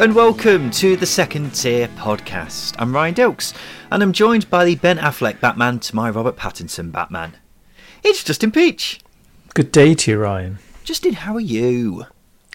[0.00, 2.74] And welcome to the Second Tier Podcast.
[2.78, 3.54] I'm Ryan Dilks
[3.90, 7.34] and I'm joined by the Ben Affleck Batman to my Robert Pattinson Batman.
[8.02, 9.00] It's Justin Peach.
[9.52, 10.58] Good day to you, Ryan.
[10.84, 12.06] Justin, how are you?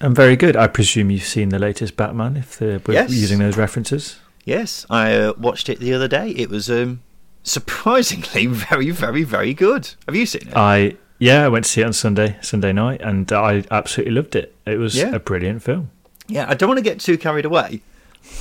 [0.01, 0.55] I'm very good.
[0.55, 3.11] I presume you've seen the latest Batman, if we're Yes.
[3.11, 4.17] using those references.
[4.43, 6.29] Yes, I uh, watched it the other day.
[6.31, 7.01] It was um,
[7.43, 9.91] surprisingly very, very, very good.
[10.07, 10.55] Have you seen it?
[10.55, 14.35] I yeah, I went to see it on Sunday, Sunday night, and I absolutely loved
[14.35, 14.53] it.
[14.65, 15.15] It was Yeah.
[15.15, 15.91] a brilliant film.
[16.27, 17.81] Yeah, I don't want to get too carried away.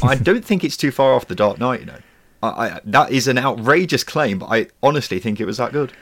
[0.02, 1.98] I don't think it's too far off The Dark Knight, you know.
[2.42, 5.92] I, I, that is an outrageous claim, but I honestly think it was that good.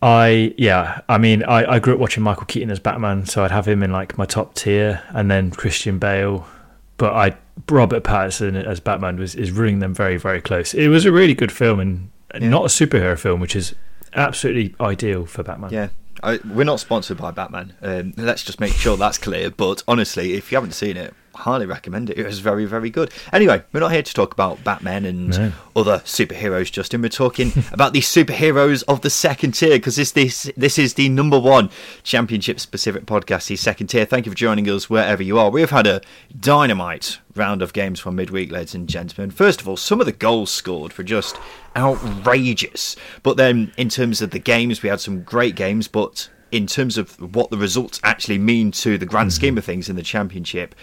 [0.00, 3.50] I yeah, I mean, I, I grew up watching Michael Keaton as Batman, so I'd
[3.50, 6.46] have him in like my top tier, and then Christian Bale.
[6.98, 7.36] But I
[7.68, 10.72] Robert Pattinson as Batman was is running them very very close.
[10.74, 12.48] It was a really good film and Yeah.
[12.48, 13.74] not a superhero film, which is
[14.14, 15.72] absolutely ideal for Batman.
[15.72, 15.88] Yeah.
[16.22, 17.74] I, we're not sponsored by Batman.
[17.82, 19.50] Um, let's just make sure that's clear.
[19.50, 22.18] But honestly, if you haven't seen it, highly recommend it.
[22.18, 23.10] It was very, very good.
[23.32, 25.52] Anyway, we're not here to talk about Batman and No.
[25.76, 27.02] other superheroes, Justin.
[27.02, 31.08] We're talking about the superheroes of the second tier because this, this this is the
[31.08, 31.70] number one
[32.02, 34.04] championship specific podcast, the second tier.
[34.04, 35.50] Thank you for joining us wherever you are.
[35.50, 36.00] We've had a
[36.38, 39.30] dynamite round of games from midweek, ladies and gentlemen.
[39.30, 41.36] First of all, some of the goals scored were just
[41.76, 42.96] outrageous.
[43.22, 46.96] But then, in terms of the games, we had some great games, but in terms
[46.98, 49.36] of what the results actually mean to the grand mm-hmm.
[49.36, 50.74] scheme of things in the championship,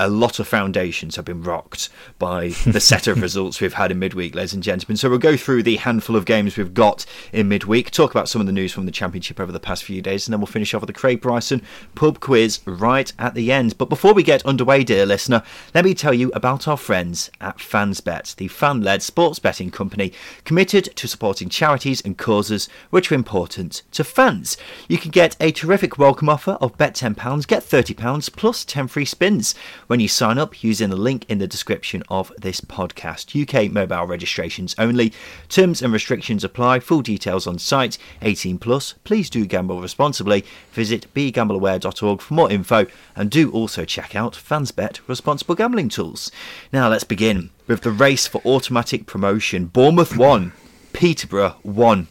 [0.00, 3.98] a lot of foundations have been rocked by the set of results we've had in
[3.98, 4.96] midweek, ladies and gentlemen.
[4.96, 8.40] So we'll go through the handful of games we've got in midweek, talk about some
[8.40, 10.72] of the news from the championship over the past few days, and then we'll finish
[10.72, 11.60] off with the Craig Bryson
[11.94, 13.76] pub quiz right at the end.
[13.76, 15.42] But before we get underway, dear listener,
[15.74, 20.96] let me tell you about our friends at FansBet, the fan-led sports betting company committed
[20.96, 24.56] to supporting charities and causes which are important to fans.
[24.88, 29.04] You can get a terrific welcome offer of bet £10, get £30 plus 10 free
[29.04, 29.54] spins
[29.90, 33.34] when you sign up using the link in the description of this podcast.
[33.34, 35.12] UK mobile registrations only.
[35.48, 36.78] Terms and restrictions apply.
[36.78, 37.98] Full details on site.
[38.22, 38.92] 18 plus.
[39.02, 40.44] Please do gamble responsibly.
[40.70, 42.86] Visit begambleaware.org for more info
[43.16, 46.30] and do also check out Fansbet responsible gambling tools.
[46.72, 49.66] Now let's begin with the race for automatic promotion.
[49.66, 50.52] Bournemouth won.
[50.92, 52.06] Peterborough won.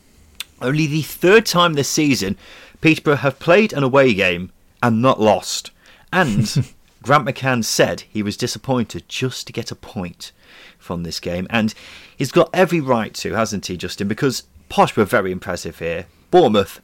[0.61, 2.35] Only the third time this season
[2.81, 4.51] Peterborough have played an away game
[4.83, 5.71] and not lost.
[6.11, 10.31] And Grant McCann said he was disappointed just to get a point
[10.77, 11.47] from this game.
[11.49, 11.73] And
[12.15, 14.07] he's got every right to, hasn't he, Justin?
[14.07, 16.05] Because Posh were very impressive here.
[16.31, 16.81] Bournemouth,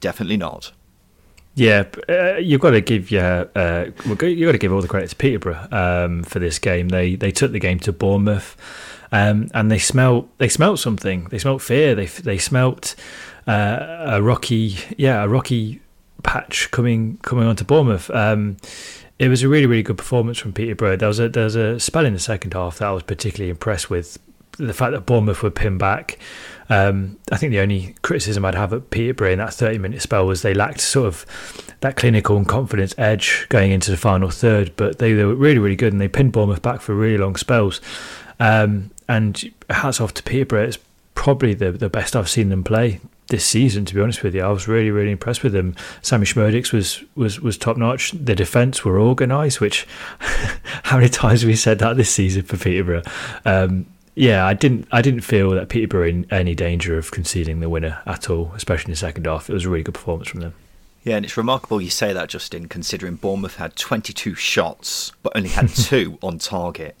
[0.00, 0.72] definitely not.
[1.54, 5.10] Yeah, uh, you've got to give yeah, uh, you've got to give all the credit
[5.10, 6.90] to Peterborough um, for this game.
[6.90, 8.56] They they took the game to Bournemouth,
[9.10, 11.24] um, and they smelt they smelt something.
[11.24, 11.96] They smelt fear.
[11.96, 12.94] They they smelt
[13.48, 15.80] uh, a rocky yeah a rocky
[16.22, 18.08] patch coming coming onto Bournemouth.
[18.10, 18.58] Um,
[19.18, 20.96] it was a really really good performance from Peterborough.
[20.96, 23.50] There was a there was a spell in the second half that I was particularly
[23.50, 24.18] impressed with.
[24.58, 26.18] The fact that Bournemouth were pinned back.
[26.68, 30.26] Um, I think the only criticism I'd have at Peterborough in that 30 minute spell
[30.26, 31.24] was they lacked sort of
[31.80, 35.58] that clinical and confidence edge going into the final third, but they, they were really,
[35.58, 37.80] really good and they pinned Bournemouth back for really long spells.
[38.40, 40.64] Um, and hats off to Peterborough.
[40.64, 40.78] It's
[41.14, 44.42] probably the, the best I've seen them play this season, to be honest with you.
[44.42, 45.74] I was really, really impressed with them.
[46.02, 48.12] Sammie Szmodics was, was, was top notch.
[48.12, 49.86] The defence were organised, which
[50.18, 53.02] how many times have we said that this season for Peterborough?
[53.44, 54.88] Um, yeah, I didn't.
[54.90, 58.50] I didn't feel that Peterborough were in any danger of conceding the winner at all,
[58.56, 59.48] especially in the second half.
[59.48, 60.54] It was a really good performance from them.
[61.04, 65.50] Yeah, and it's remarkable you say that, Justin, considering Bournemouth had 22 shots but only
[65.50, 66.96] had two on target.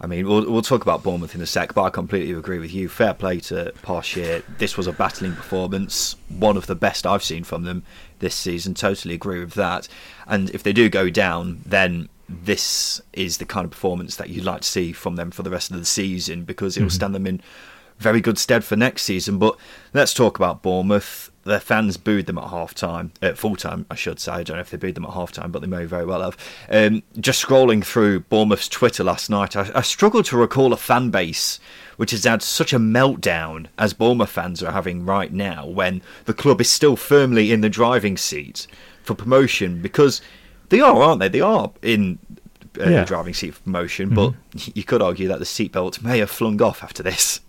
[0.00, 2.72] I mean, we'll, we'll talk about Bournemouth in a sec, but I completely agree with
[2.72, 2.88] you.
[2.88, 4.42] Fair play to Posh here.
[4.58, 7.82] This was a battling performance, one of the best I've seen from them
[8.20, 8.74] this season.
[8.74, 9.88] Totally agree with that.
[10.26, 14.44] And if they do go down, then this is the kind of performance that you'd
[14.44, 16.94] like to see from them for the rest of the season because it will mm-hmm.
[16.94, 17.42] stand them in
[17.98, 19.38] very good stead for next season.
[19.38, 19.56] But
[19.92, 21.30] let's talk about Bournemouth.
[21.44, 24.32] Their fans booed them at half time, at full time, I should say.
[24.32, 26.22] I don't know if they booed them at half time, but they may very well
[26.22, 26.36] have.
[26.68, 31.10] Um, just scrolling through Bournemouth's Twitter last night, I, I struggled to recall a fan
[31.10, 31.58] base
[31.96, 36.34] which has had such a meltdown as Bournemouth fans are having right now when the
[36.34, 38.66] club is still firmly in the driving seat
[39.02, 40.20] for promotion because
[40.68, 41.28] they are, aren't they?
[41.28, 42.18] They are in
[42.78, 43.00] uh, yeah.
[43.00, 44.36] the driving seat for promotion, mm-hmm.
[44.54, 47.40] but you could argue that the seatbelt may have flung off after this.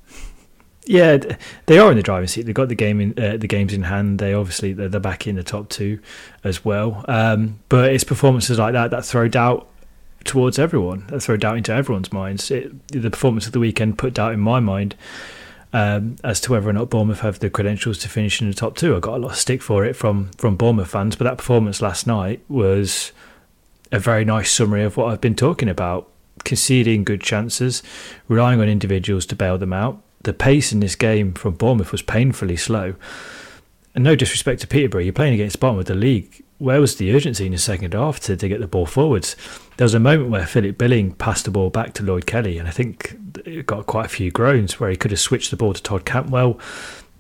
[0.86, 1.18] Yeah,
[1.66, 2.46] they are in the driving seat.
[2.46, 4.20] They've got the game in uh, the games in hand.
[4.20, 6.00] They obviously they're, back in the top two
[6.44, 7.06] as well.
[7.08, 9.68] Um, but it's performances like that that throw doubt
[10.26, 11.06] towards everyone.
[11.08, 12.52] That throw doubt into everyone's minds.
[12.52, 14.96] It, the performance of the weekend put doubt in my mind
[15.74, 18.76] um, as to whether or not Bournemouth have the credentials to finish in the top
[18.76, 18.96] two.
[18.96, 21.82] I got a lot of stick for it from from Bournemouth fans, but that performance
[21.82, 23.12] last night was
[23.92, 26.10] a very nice summary of what I've been talking about.
[26.44, 27.82] Conceding good chances,
[28.28, 32.02] relying on individuals to bail them out, the pace in this game from Bournemouth was
[32.02, 32.96] painfully slow.
[33.96, 36.44] And no disrespect to Peterborough, you're playing against bottom of the league.
[36.58, 39.36] Where was the urgency in the second half to, to get the ball forwards?
[39.78, 42.68] There was a moment where Philip Billing passed the ball back to Lloyd Kelly, and
[42.68, 45.74] I think it got quite a few groans where he could have switched the ball
[45.74, 46.60] to Todd Cantwell.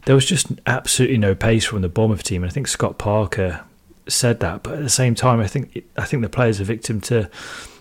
[0.06, 3.64] There was just absolutely no pace from the Bournemouth team, and I think Scott Parker
[4.08, 4.64] said that.
[4.64, 7.30] But at the same time, I think I think the players are victim to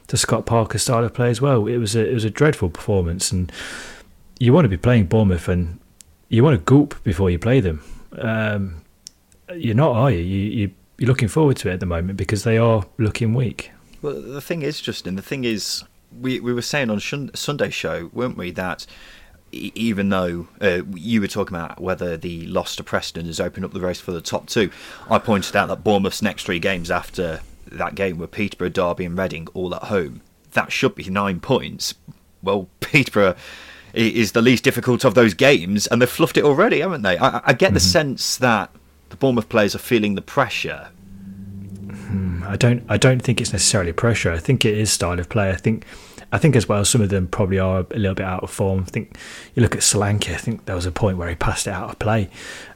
[0.09, 1.67] to Scott Parker's style of play as well.
[1.67, 3.53] It was a it was a dreadful performance, and
[4.39, 5.79] you want to be playing Bournemouth and
[6.29, 7.83] you want to goop before you play them.
[8.19, 8.83] Um,
[9.55, 10.19] you're not, are you?
[10.19, 13.73] you, you you're looking forward to it at the moment because they are looking weak.
[14.03, 15.83] Well, the thing is, Justin, the thing is,
[16.21, 18.87] we we were saying on Sunday show, weren't we, that
[19.51, 23.73] even though uh, you were talking about whether the loss to Preston has opened up
[23.73, 24.71] the race for the top two,
[25.11, 29.19] I pointed out that Bournemouth's next three games after that game were Peterborough, Derby, and
[29.19, 30.21] Reading all at home.
[30.53, 31.95] That should be nine points.
[32.43, 33.35] Well, Peterborough
[33.95, 37.19] is the least difficult of those games, and they've fluffed it already, haven't they?
[37.19, 37.75] I, I get mm-hmm.
[37.75, 38.71] the sense that
[39.11, 40.89] the Bournemouth players are feeling the pressure.
[41.91, 42.85] Hmm, I don't.
[42.89, 44.33] I don't think it's necessarily pressure.
[44.33, 45.51] I think it is style of play.
[45.51, 45.85] I think.
[46.35, 48.85] I think as well, some of them probably are a little bit out of form.
[48.87, 49.19] I think
[49.55, 50.33] you look at Solanke.
[50.33, 52.31] I think there was a point where he passed it out of play.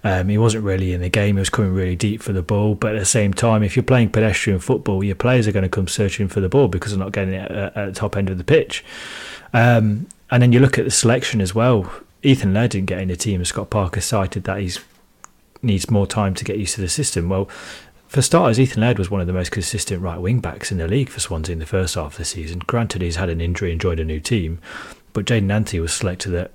[0.05, 1.37] Um, he wasn't really in the game.
[1.37, 2.75] He was coming really deep for the ball.
[2.75, 5.71] But at the same time, if you're playing pedestrian football, your players are going to
[5.71, 8.29] come searching for the ball because they're not getting it at, at the top end
[8.29, 8.85] of the pitch.
[9.55, 11.91] Um, and then you look at the selection as well.
[12.23, 13.45] Ethan Laird didn't get in the team.
[13.45, 14.73] Scott Parker cited that he
[15.63, 17.29] needs more time to get used to the system.
[17.29, 17.49] Well,
[18.09, 20.89] for starters, Ethan Laird was one of the most consistent right wing backs in the
[20.89, 22.61] league for Swansea in the first half of the season.
[22.61, 24.61] Granted, he's had an injury and joined a new team,
[25.13, 26.53] but Jaidon Anthony was selected at,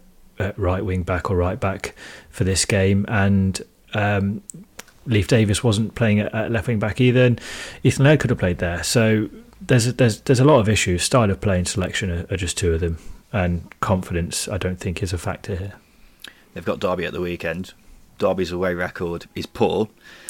[0.57, 1.93] right wing back or right back
[2.31, 3.61] for this game, and
[3.93, 4.41] um,
[5.05, 7.25] Leif Davis wasn't playing at, at left wing back either.
[7.25, 7.39] And
[7.83, 8.81] Ethan Laird could have played there.
[8.81, 9.29] So
[9.59, 11.03] there's a, there's there's a lot of issues.
[11.03, 12.97] Style of play and selection are, are just two of them
[13.33, 15.73] and confidence, I don't think, is a factor here.
[16.53, 17.73] They've got Derby at the weekend.
[18.17, 19.89] Derby's away record is poor,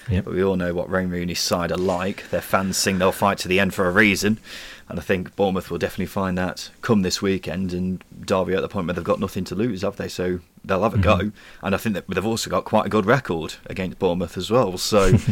[0.09, 0.23] yep.
[0.23, 2.29] but we all know what Wayne Rooney's side are like.
[2.29, 4.39] Their fans sing they'll fight to the end for a reason,
[4.87, 7.73] and I think Bournemouth will definitely find that come this weekend.
[7.73, 10.07] And Derby at the point where they've got nothing to lose, have they?
[10.07, 11.27] So they'll have a mm-hmm.
[11.27, 11.31] go.
[11.61, 14.77] And I think that they've also got quite a good record against Bournemouth as well.
[14.77, 15.17] So.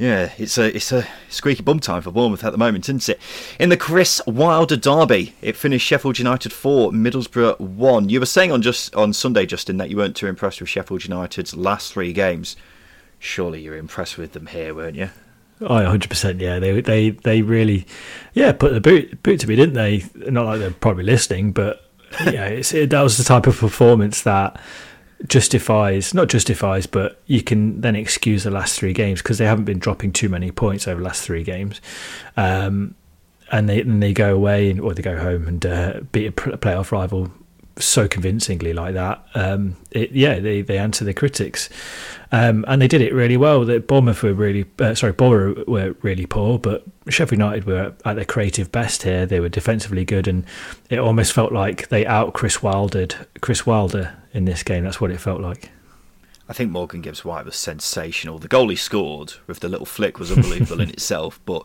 [0.00, 3.20] Yeah, it's a it's a squeaky bum time for Bournemouth at the moment, isn't it?
[3.58, 8.08] In the Chris Wilder derby, it finished Sheffield United four, Middlesbrough one.
[8.08, 11.04] You were saying on just on Sunday, Justin, that you weren't too impressed with Sheffield
[11.04, 12.56] United's last three games.
[13.18, 15.10] Surely you're impressed with them here, weren't you?
[15.60, 16.40] Oh, 100%.
[16.40, 17.86] Yeah, they they they really,
[18.32, 20.06] yeah, put the boot boot to me, didn't they?
[20.14, 21.84] Not like they're probably listening, but
[22.24, 24.58] yeah, it's, it, that was the type of performance that
[25.26, 29.64] justifies not justifies but you can then excuse the last three games because they haven't
[29.64, 31.80] been dropping too many points over the last three games.
[32.36, 32.94] Um,
[33.52, 36.92] and they and they go away or they go home and uh, beat a playoff
[36.92, 37.30] rival
[37.78, 41.68] so convincingly like that um, it, yeah they, they answer the critics
[42.32, 45.94] um, and they did it really well that Bournemouth were really uh, sorry Borough were
[46.02, 50.28] really poor but Sheffield United were at their creative best here they were defensively good
[50.28, 50.44] and
[50.88, 54.84] it almost felt like they out Chris Wildered Chris Wilder in this game.
[54.84, 55.70] That's what it felt like.
[56.48, 58.38] I think Morgan Gibbs White was sensational.
[58.38, 61.62] The goal he scored with the little flick was unbelievable in itself, but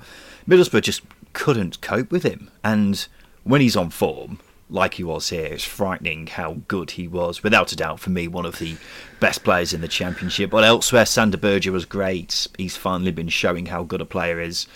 [0.48, 1.02] Middlesbrough just
[1.34, 2.52] couldn't cope with him.
[2.64, 3.08] And
[3.44, 7.44] when he's on form, like he was here, it's frightening how good he was.
[7.44, 8.78] Without a doubt, for me, one of the
[9.20, 10.50] best players in the Championship.
[10.50, 12.48] But elsewhere, Sander Berge was great.
[12.58, 14.68] He's finally been showing how good a player is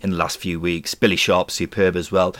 [0.00, 0.94] in the last few weeks.
[0.94, 2.34] Billy Sharp, superb as well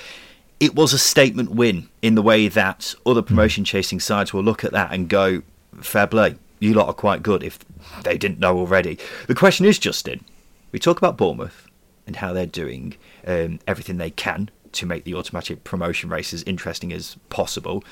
[0.61, 3.29] it was a statement win in the way that other hmm.
[3.29, 5.43] promotion chasing sides will look at that and go,
[5.81, 7.59] fair play, you lot are quite good if
[8.03, 8.99] they didn't know already.
[9.27, 10.25] The question is, Justin,
[10.73, 11.67] we talk about Bournemouth
[12.07, 12.97] and how they're doing
[13.27, 17.83] um, everything they can to make the automatic promotion race as interesting as possible.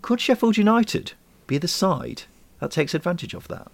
[0.00, 1.12] Could Sheffield United
[1.46, 2.22] be the side
[2.60, 3.70] that takes advantage of that?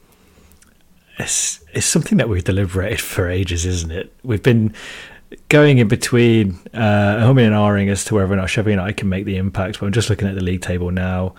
[1.19, 4.13] It's it's something that we've deliberated for ages, isn't it?
[4.23, 4.73] We've been
[5.49, 9.09] going in between uh, humming and ahhing as to whether or not Sheffield United can
[9.09, 9.81] make the impact.
[9.81, 11.35] But I'm just looking at the league table now.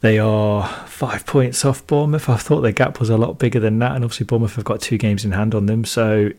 [0.00, 2.28] They are five points off Bournemouth.
[2.28, 4.80] I thought their gap was a lot bigger than that, and obviously Bournemouth have got
[4.80, 5.84] two games in hand on them.
[5.84, 6.30] So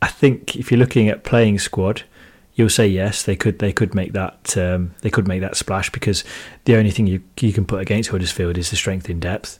[0.00, 2.04] I think if you're looking at playing squad,
[2.62, 5.90] you'll say yes, they could they could make that um, they could make that splash
[5.90, 6.22] because
[6.64, 9.58] the only thing you you can put against Huddersfield is the strength in depth.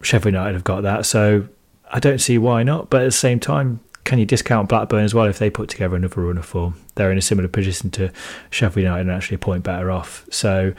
[0.00, 1.46] Sheffield United have got that, so
[1.90, 2.88] I don't see why not.
[2.88, 5.94] But at the same time, can you discount Blackburn as well if they put together
[5.94, 6.74] another run of form?
[6.94, 8.10] They're in a similar position to
[8.50, 10.26] Sheffield United and actually a point better off.
[10.30, 10.72] So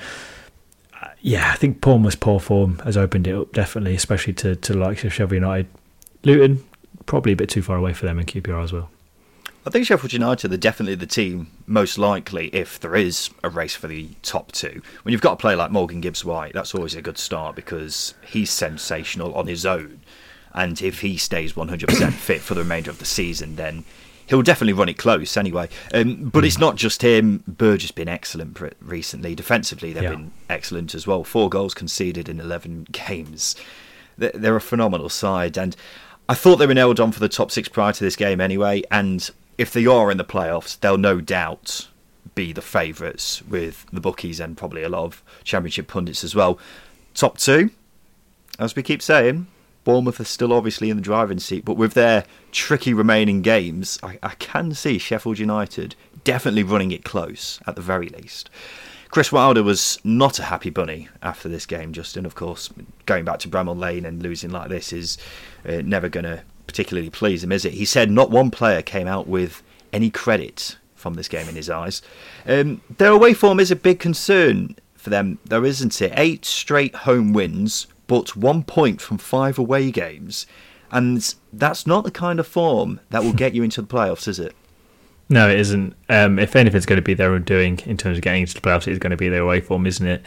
[1.22, 5.04] yeah, I think Bournemouth's poor form has opened it up definitely, especially to to likes
[5.04, 5.68] of Sheffield United.
[6.24, 6.64] Luton
[7.06, 8.90] probably a bit too far away for them in QPR as well.
[9.66, 13.76] I think Sheffield United are definitely the team most likely if there is a race
[13.76, 14.82] for the top two.
[15.04, 18.14] When you've got a player like Morgan Gibbs White, that's always a good start because
[18.26, 20.02] he's sensational on his own.
[20.54, 23.86] And if he stays 100% fit for the remainder of the season, then
[24.28, 25.70] he'll definitely run it close anyway.
[25.94, 27.44] Um, but it's not just him.
[27.48, 29.34] Berge has been excellent recently.
[29.34, 30.10] Defensively, they've yeah.
[30.12, 31.24] been excellent as well.
[31.24, 33.56] Four goals conceded in 11 games.
[34.18, 35.58] They're a phenomenal side.
[35.58, 35.76] And
[36.28, 38.84] I thought they were nailed on for the top six prior to this game anyway.
[38.92, 41.88] And if they are in the playoffs, they'll no doubt
[42.36, 46.58] be the favourites with the bookies and probably a lot of championship pundits as well.
[47.14, 47.70] Top two,
[48.60, 49.48] as we keep saying,
[49.84, 54.18] Bournemouth are still obviously in the driving seat, but with their tricky remaining games, I,
[54.24, 58.50] I, can see Sheffield United definitely running it close at the very least.
[59.10, 62.26] Chris Wilder was not a happy bunny after this game, Justin.
[62.26, 62.72] Of course,
[63.06, 65.20] going back to Bramall Lane and losing like this is
[65.68, 67.74] uh, never going to particularly please him, is it?
[67.74, 71.70] He said not one player came out with any credit from this game in his
[71.70, 72.02] eyes.
[72.48, 76.14] Um, their away form is a big concern for them, though, isn't it?
[76.16, 80.46] Eight straight home wins but one point from five away games.
[80.92, 84.40] And that's not the kind of form that will get you into the playoffs, is
[84.40, 84.56] it?
[85.34, 85.96] No, it isn't.
[86.10, 88.88] Um, if anything's going to be their undoing in terms of getting into the playoffs,
[88.88, 90.22] it's going to be their away form, isn't it?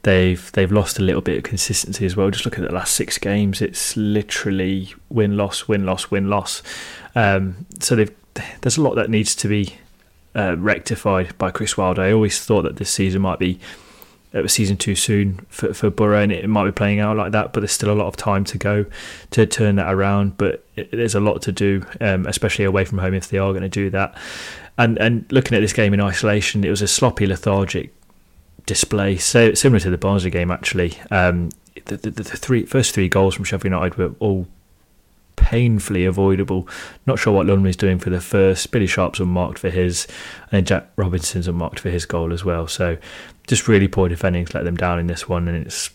[0.00, 2.30] They've they've lost a little bit of consistency as well.
[2.30, 6.62] Just look at the last six games; it's literally win loss, win loss, win loss.
[7.14, 7.96] Um, so
[8.62, 9.74] there's a lot that needs to be
[10.34, 12.00] uh, rectified by Chris Wilder.
[12.00, 13.60] I always thought that this season might be
[14.36, 17.32] it was season too soon for, for Borough, and it might be playing out like
[17.32, 17.52] that.
[17.52, 18.84] But there's still a lot of time to go
[19.30, 20.36] to turn that around.
[20.36, 23.52] But it, there's a lot to do, um, especially away from home if they are
[23.52, 24.16] going to do that.
[24.76, 27.94] And and looking at this game in isolation, it was a sloppy, lethargic
[28.66, 30.98] display, so similar to the Barnsley game actually.
[31.10, 31.50] Um,
[31.86, 34.46] the, the, the three first three goals from Sheffield United were all
[35.36, 36.68] painfully avoidable.
[37.06, 38.70] Not sure what Lumley's doing for the first.
[38.70, 40.06] Billy Sharp's unmarked for his,
[40.50, 42.66] and Jack Robinson's unmarked for his goal as well.
[42.66, 42.98] So
[43.46, 45.90] just really poor defending to let them down in this one, and it's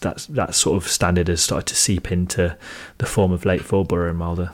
[0.00, 2.56] that that sort of standard has started to seep into
[2.96, 4.52] the form of late for Borough and Wilder.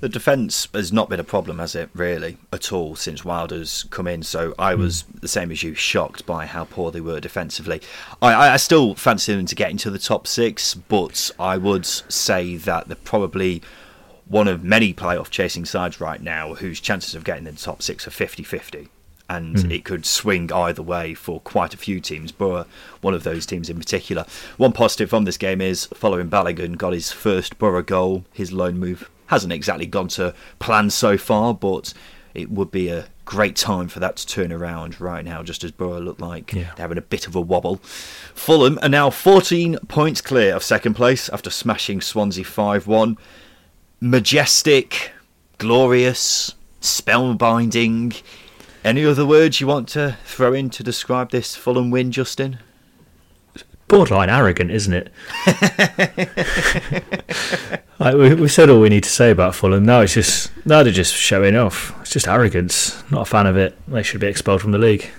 [0.00, 4.06] The defence has not been a problem, has it, really, at all, since Wilder's come
[4.06, 4.22] in.
[4.22, 4.80] So I hmm.
[4.82, 5.20] was mm.
[5.20, 7.80] the same as you, shocked by how poor they were defensively.
[8.20, 12.56] I, I still fancy them to get into the top six, but I would say
[12.56, 13.62] that they're probably
[14.28, 17.80] one of many playoff chasing sides right now whose chances of getting in the top
[17.80, 18.88] six are 50 50
[19.28, 19.72] and mm.
[19.72, 22.32] it could swing either way for quite a few teams.
[22.32, 22.66] Borough,
[23.00, 24.24] one of those teams in particular.
[24.56, 28.24] One positive from this game is following Balogun got his first Borough goal.
[28.32, 31.92] His loan move hasn't exactly gone to plan so far, but
[32.34, 35.72] it would be a great time for that to turn around right now, just as
[35.72, 36.72] Borough look like yeah.
[36.76, 37.76] they're having a bit of a wobble.
[38.34, 43.18] Fulham are now 14 points clear of second place after smashing Swansea 5 1.
[44.00, 45.12] Majestic,
[45.58, 48.22] glorious, spellbinding.
[48.84, 52.60] Any other words you want to throw in to describe this Fulham win, Justin?
[53.88, 55.12] Borderline arrogant, isn't it?
[58.00, 59.84] like we, we said all we need to say about Fulham.
[59.84, 61.94] Now it's just now they're just showing off.
[62.00, 63.00] It's just arrogance.
[63.10, 63.78] Not a fan of it.
[63.86, 65.02] They should be expelled from the league.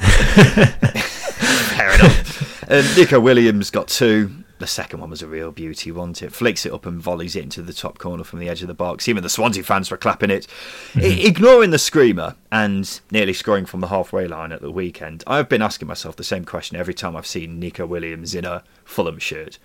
[0.00, 2.36] Fair enough.
[2.70, 4.30] Um, Neco Williams got two.
[4.60, 6.32] The second one was a real beauty, wasn't it?
[6.32, 8.74] Flicks it up and volleys it into the top corner from the edge of the
[8.74, 9.08] box.
[9.08, 10.46] Even the Swansea fans were clapping it.
[10.92, 11.00] Mm-hmm.
[11.00, 15.48] I- ignoring the screamer and nearly scoring from the halfway line at the weekend, I've
[15.48, 19.18] been asking myself the same question every time I've seen Neco Williams in a Fulham
[19.18, 19.58] shirt.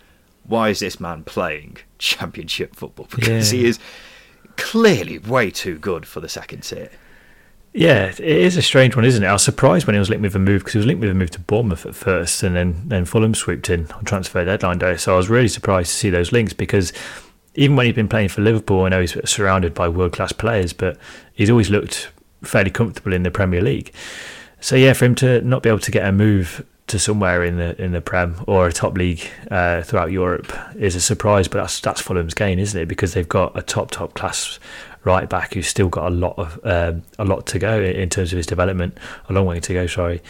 [0.45, 3.07] Why is this man playing championship football?
[3.13, 3.59] Because yeah.
[3.59, 3.79] he is
[4.55, 6.89] clearly way too good for the second tier.
[7.77, 9.27] Yeah, it is a strange one, isn't it?
[9.27, 11.10] I was surprised when he was linked with a move because he was linked with
[11.10, 14.77] a move to Bournemouth at first, and then then Fulham swooped in on transfer deadline
[14.77, 14.96] day.
[14.96, 16.94] So I was really surprised to see those links because
[17.53, 20.72] even when he's been playing for Liverpool, I know he's surrounded by world class players,
[20.72, 20.98] but
[21.34, 22.12] he's always looked
[22.44, 23.94] fairly comfortable in the Premier League.
[24.62, 27.58] So yeah, for him to not be able to get a move to somewhere in
[27.58, 31.50] the in the Prem or a top league uh, throughout Europe is a surprise.
[31.50, 32.86] But that's that's Fulham's gain, isn't it?
[32.86, 34.60] Because they've got a top top class
[35.05, 38.33] right back who's still got a lot of um, a lot to go in terms
[38.33, 38.97] of his development,
[39.29, 39.88] a long way to go.
[39.88, 40.21] Sorry,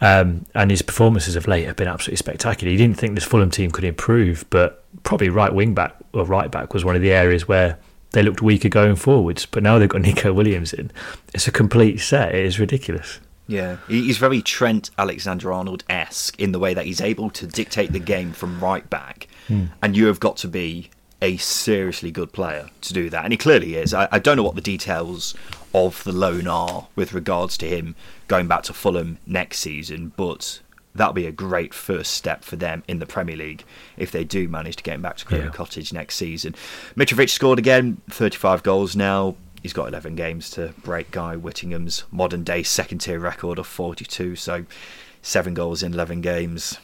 [0.00, 2.70] um, and his performances of late have been absolutely spectacular.
[2.70, 6.50] He didn't think this Fulham team could improve, but probably right wing back or right
[6.50, 7.78] back was one of the areas where
[8.10, 9.46] they looked weaker going forwards.
[9.46, 10.90] But now they've got Neco Williams in.
[11.32, 12.34] It's a complete set.
[12.34, 13.20] It is ridiculous.
[13.46, 17.92] Yeah, he's very Trent Alexander Arnold esque in the way that he's able to dictate
[17.92, 19.68] the game from right back, mm.
[19.82, 20.90] and you have got to be
[21.22, 23.94] a seriously good player to do that, and he clearly is.
[23.94, 25.34] I, I, don't know what the details
[25.72, 27.94] of the loan are with regards to him
[28.28, 30.60] going back to Fulham next season, but
[30.94, 33.64] that'll be a great first step for them in the Premier League
[33.96, 35.52] if they do manage to get him back to Craven yeah.
[35.52, 36.54] Cottage next season.
[36.94, 42.44] Mitrovic scored again, 35 goals now, he's got 11 games to break Guy Whittingham's modern
[42.44, 44.36] day second tier record of 42.
[44.36, 44.66] So,
[45.22, 46.78] seven goals in 11 games.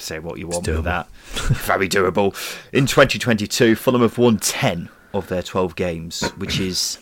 [0.00, 1.08] Say what you want with that.
[1.10, 2.34] Very doable.
[2.72, 6.98] In 2022, Fulham have won 10 of their 12 games, which is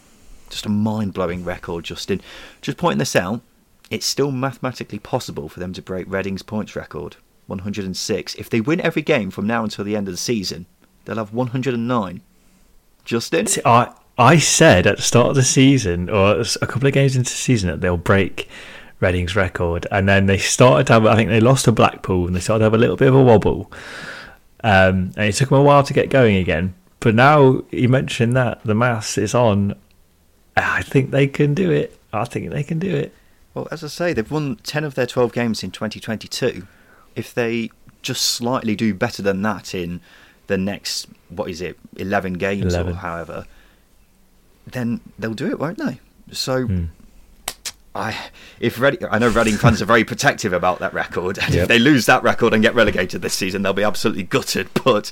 [0.50, 2.21] just a mind blowing record, Justin.
[2.62, 3.40] Just pointing this out,
[3.90, 8.35] it's still mathematically possible for them to break Reading's points record 106.
[8.35, 10.67] If they win every game from now until the end of the season,
[11.05, 12.21] they'll have 109.
[13.05, 13.47] Justin?
[13.64, 17.31] I, I said at the start of the season, or a couple of games into
[17.31, 18.49] the season, that they'll break
[19.00, 21.07] Reading's record, and then they started to have.
[21.07, 23.14] I think they lost to Blackpool, and they started to have a little bit of
[23.14, 23.71] a wobble.
[24.64, 26.75] Um, and it took them a while to get going again.
[27.00, 29.76] But now you mentioned that the mass is on.
[30.57, 31.97] I think they can do it.
[32.12, 33.14] I think they can do it.
[33.55, 36.67] Well, as I say, they've won ten of their twelve games in 2022.
[37.14, 37.71] If they
[38.02, 40.00] just slightly do better than that in
[40.49, 42.93] the next, what is it, 11 games 11.
[42.93, 43.47] or however,
[44.67, 46.00] then they'll do it, won't they?
[46.33, 46.67] So.
[46.67, 46.85] Hmm.
[47.95, 48.16] I,
[48.61, 51.62] if Reading, I know Reading fans are very protective about that record, and yep.
[51.62, 54.68] if they lose that record and get relegated this season, they'll be absolutely gutted.
[54.85, 55.11] But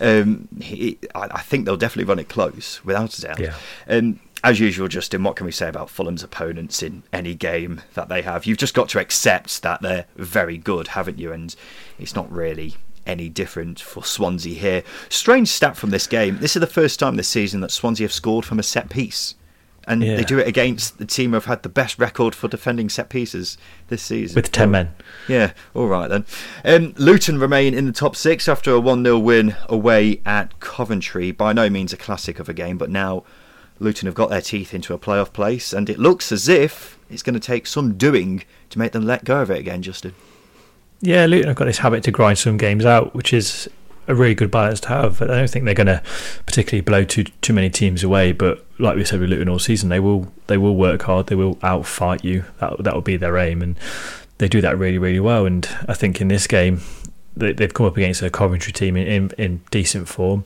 [0.00, 3.40] um, he, I, I, think they'll definitely run it close, without a doubt.
[3.40, 3.54] Yeah.
[3.88, 8.08] Um, as usual, Justin, what can we say about Fulham's opponents in any game that
[8.08, 8.46] they have?
[8.46, 11.32] You've just got to accept that they're very good, haven't you?
[11.32, 11.54] And
[11.98, 12.76] it's not really
[13.06, 14.84] any different for Swansea here.
[15.08, 16.38] Strange stat from this game.
[16.38, 19.34] This is the first time this season that Swansea have scored from a set piece.
[19.88, 20.16] And yeah.
[20.16, 23.56] they do it against the team who've had the best record for defending set pieces
[23.88, 24.36] this season.
[24.36, 24.94] With 10 men.
[25.26, 26.26] Yeah, all right then.
[26.62, 31.32] Um, Luton remain in the top six after a 1 0 win away at Coventry.
[31.32, 33.24] By no means a classic of a game, but now
[33.80, 37.22] Luton have got their teeth into a playoff place, and it looks as if it's
[37.22, 40.14] going to take some doing to make them let go of it again, Justin.
[41.00, 43.70] Yeah, Luton have got this habit to grind some games out, which is
[44.08, 45.22] a really good balance to have.
[45.22, 46.02] I don't think they're going to
[46.46, 49.88] particularly blow too too many teams away, but like we said with Luton all season,
[49.88, 51.26] they will they will work hard.
[51.26, 52.44] They will outfight you.
[52.58, 53.78] That that will be their aim, and
[54.38, 55.46] they do that really really well.
[55.46, 56.80] And I think in this game,
[57.36, 60.44] they, have come up against a Coventry team in, in, in decent form.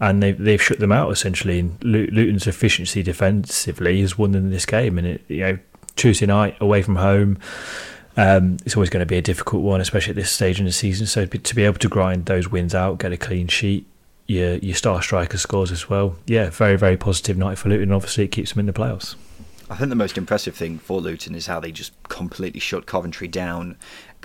[0.00, 1.60] And they've they've shut them out essentially.
[1.60, 4.98] And Luton's efficiency defensively has won them this game.
[4.98, 5.58] And it, you know
[5.96, 7.38] Tuesday night away from home,
[8.16, 10.72] um, it's always going to be a difficult one, especially at this stage in the
[10.72, 11.06] season.
[11.06, 13.86] So to be able to grind those wins out, get a clean sheet,
[14.26, 16.16] your your star striker scores as well.
[16.26, 17.92] Yeah, very very positive night for Luton.
[17.92, 19.16] Obviously, it keeps them in the playoffs.
[19.70, 23.28] I think the most impressive thing for Luton is how they just completely shut Coventry
[23.28, 23.76] down.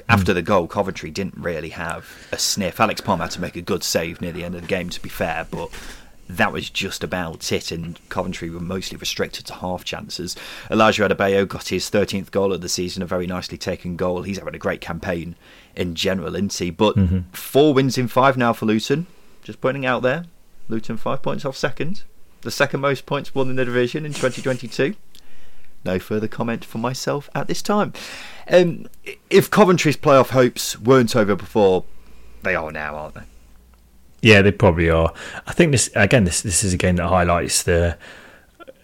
[0.07, 0.35] After mm.
[0.35, 2.79] the goal, Coventry didn't really have a sniff.
[2.79, 5.01] Alex Palmer had to make a good save near the end of the game, to
[5.01, 5.69] be fair, but
[6.29, 10.35] that was just about it, and Coventry were mostly restricted to half chances.
[10.69, 14.21] Elijah Adebayo got his 13th goal of the season, a very nicely taken goal.
[14.21, 15.35] He's having a great campaign
[15.75, 16.69] in general, isn't he?
[16.69, 17.31] But mm-hmm.
[17.31, 19.07] four wins in five now for Luton.
[19.43, 20.25] Just pointing out there,
[20.67, 22.03] Luton five points off second,
[22.41, 24.95] the second most points won in the division in 2022.
[25.83, 27.93] No further comment from myself at this time.
[28.47, 28.87] Um,
[29.31, 31.85] if Coventry's playoff hopes weren't over before,
[32.43, 33.23] they are now, aren't they?
[34.21, 35.13] Yeah, they probably are.
[35.47, 36.25] I think this again.
[36.25, 37.97] This this is a game that highlights the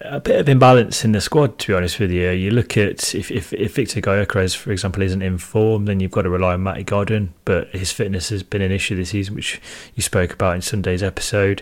[0.02, 1.58] a bit of imbalance in the squad.
[1.60, 5.02] To be honest with you, you look at if if, if Victor Gyökeres, for example,
[5.02, 7.34] isn't in form, then you've got to rely on Matty Godden.
[7.44, 9.62] But his fitness has been an issue this season, which
[9.96, 11.62] you spoke about in Sunday's episode.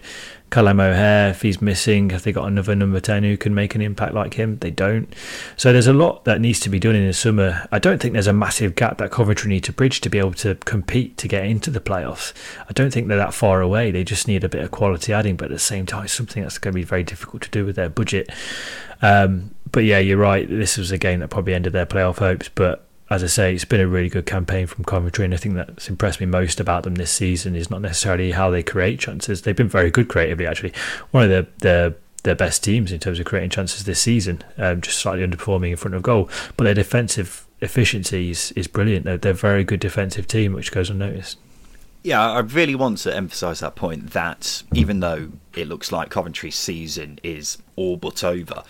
[0.53, 3.81] Callum O'Hare, if he's missing, have they got another number 10 who can make an
[3.81, 4.59] impact like him?
[4.59, 5.11] They don't.
[5.57, 7.67] So there's a lot that needs to be done in the summer.
[7.71, 10.35] I don't think there's a massive gap that Coventry need to bridge to be able
[10.35, 12.33] to compete to get into the playoffs.
[12.69, 13.89] I don't think they're that far away.
[13.89, 16.59] They just need a bit of quality adding, but at the same time, something that's
[16.59, 18.29] going to be very difficult to do with their budget.
[19.01, 20.47] Um, but yeah, you're right.
[20.47, 23.65] This was a game that probably ended their playoff hopes, but as I say, it's
[23.65, 26.83] been a really good campaign from Coventry, and I think that's impressed me most about
[26.83, 29.41] them this season is not necessarily how they create chances.
[29.41, 30.73] They've been very good creatively, actually.
[31.11, 34.81] One of the the their best teams in terms of creating chances this season, um,
[34.81, 36.29] just slightly underperforming in front of goal.
[36.55, 39.05] But their defensive efficiency is, is brilliant.
[39.05, 41.37] They're, they're a very good defensive team, which goes unnoticed.
[42.01, 46.55] Yeah, I really want to emphasise that point that even though it looks like Coventry's
[46.55, 48.63] season is all but over,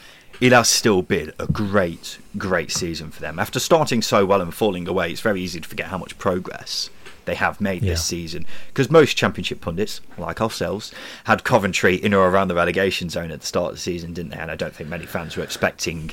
[0.43, 3.39] it has still been a great, great season for them.
[3.39, 6.89] After starting so well and falling away, it's very easy to forget how much progress
[7.23, 7.91] they have made yeah.
[7.91, 8.45] this season.
[8.67, 13.39] Because most Championship pundits, like ourselves, had Coventry in or around the relegation zone at
[13.39, 14.37] the start of the season, didn't they?
[14.37, 16.11] And I don't think many fans were expecting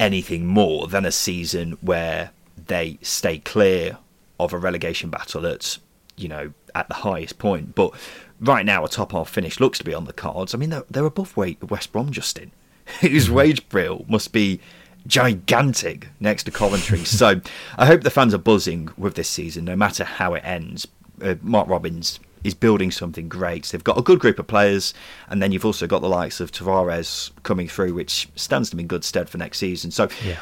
[0.00, 2.32] anything more than a season where
[2.66, 3.98] they stay clear
[4.40, 5.78] of a relegation battle at,
[6.16, 7.76] you know, at the highest point.
[7.76, 7.94] But
[8.40, 10.52] right now, a top half finish looks to be on the cards.
[10.52, 12.50] I mean, they're, they're above West Brom, Justin,
[13.00, 13.34] whose mm-hmm.
[13.34, 14.60] wage bill must be
[15.06, 17.04] gigantic next to Coventry.
[17.04, 17.40] so
[17.76, 20.86] I hope the fans are buzzing with this season, no matter how it ends.
[21.22, 23.66] Uh, Mark Robins is building something great.
[23.66, 24.94] They've got a good group of players,
[25.28, 28.86] and then you've also got the likes of Tavares coming through, which stands them in
[28.86, 29.90] good stead for next season.
[29.90, 30.38] So yeah.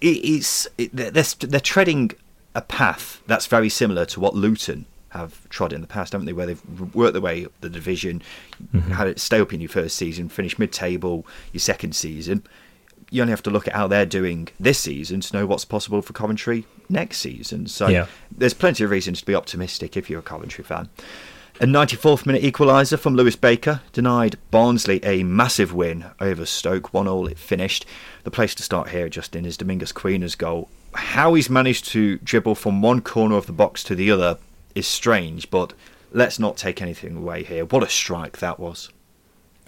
[0.00, 2.12] it, it's it, they're, they're treading
[2.54, 6.32] a path that's very similar to what Luton have trod in the past, haven't they?
[6.32, 8.22] Where they've worked their way up the division,
[8.74, 8.92] mm-hmm.
[8.92, 12.42] had it stay up in your first season, finish mid-table your second season,
[13.12, 16.00] you only have to look at how they're doing this season to know what's possible
[16.00, 17.66] for Coventry next season.
[17.66, 18.06] So yeah.
[18.34, 20.88] there's plenty of reasons to be optimistic if you're a Coventry fan.
[21.60, 26.94] A 94th minute equaliser from Lewis Baker denied Barnsley a massive win over Stoke.
[26.94, 27.84] 1 all it finished.
[28.24, 30.70] The place to start here, Justin, is Domingos Quina's goal.
[30.94, 34.38] How he's managed to dribble from one corner of the box to the other
[34.74, 35.72] is strange, but
[36.12, 37.64] let's not take anything away here.
[37.64, 38.90] What a strike that was.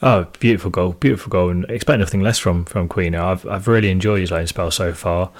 [0.03, 3.21] Oh, beautiful goal, beautiful goal, and expect nothing less from from Quina.
[3.21, 5.31] I've I've really enjoyed his loan spell so far,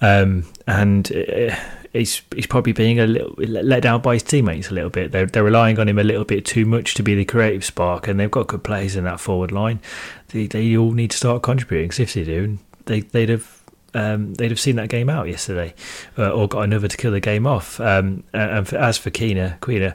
[0.00, 1.54] um, and uh,
[1.92, 5.12] he's he's probably being a little let down by his teammates a little bit.
[5.12, 8.08] They're they're relying on him a little bit too much to be the creative spark,
[8.08, 9.80] and they've got good players in that forward line.
[10.28, 11.88] They they all need to start contributing.
[11.88, 13.57] Because if they do, they they'd have
[13.94, 15.74] um, they'd have seen that game out yesterday,
[16.16, 17.80] uh, or got another to kill the game off.
[17.80, 19.94] Um, and for, as for Quina, Quina,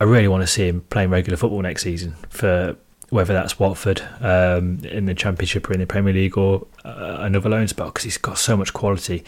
[0.00, 2.76] I really want to see him playing regular football next season for
[3.10, 7.48] whether that's Watford um, in the Championship or in the Premier League or uh, another
[7.48, 9.24] loan spot because he's got so much quality.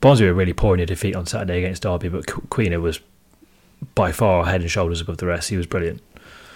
[0.00, 3.00] Barnsley were really poor in a defeat on Saturday against Derby, but Quina was
[3.94, 5.48] by far head and shoulders above the rest.
[5.48, 6.02] He was brilliant.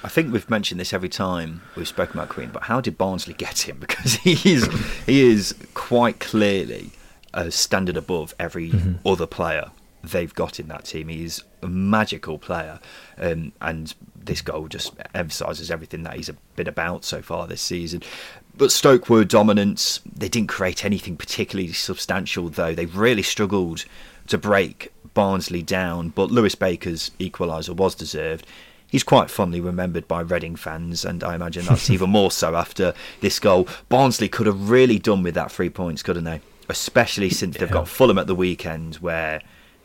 [0.05, 3.35] I think we've mentioned this every time we've spoken about Queen, but how did Barnsley
[3.35, 3.79] get him?
[3.81, 4.69] Because he is
[5.07, 6.91] he is quite clearly
[7.35, 9.07] a standard above every mm-hmm.
[9.07, 9.71] other player
[10.03, 11.09] they've got in that team.
[11.09, 12.81] He's a magical player,
[13.19, 18.03] um, and this goal just emphasises everything that he's been about so far this season.
[18.57, 20.01] But Stoke were dominant.
[20.05, 22.75] They didn't create anything particularly substantial, though.
[22.75, 23.85] They really struggled
[24.29, 26.11] to break Barnsley down.
[26.11, 28.47] But Lewis Baker's equaliser was deserved.
[28.93, 32.93] He's quite fondly remembered by Reading fans, and I imagine that's even more so after
[33.23, 33.67] this goal.
[33.89, 36.43] Barnsley could have really done with that three points, couldn't they?
[36.69, 39.41] Especially since they've got Fulham at the weekend, where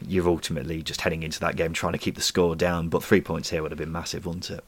[0.06, 2.89] you're ultimately just heading into that game trying to keep the score down.
[2.89, 4.63] But three points here would have been massive, wouldn't it?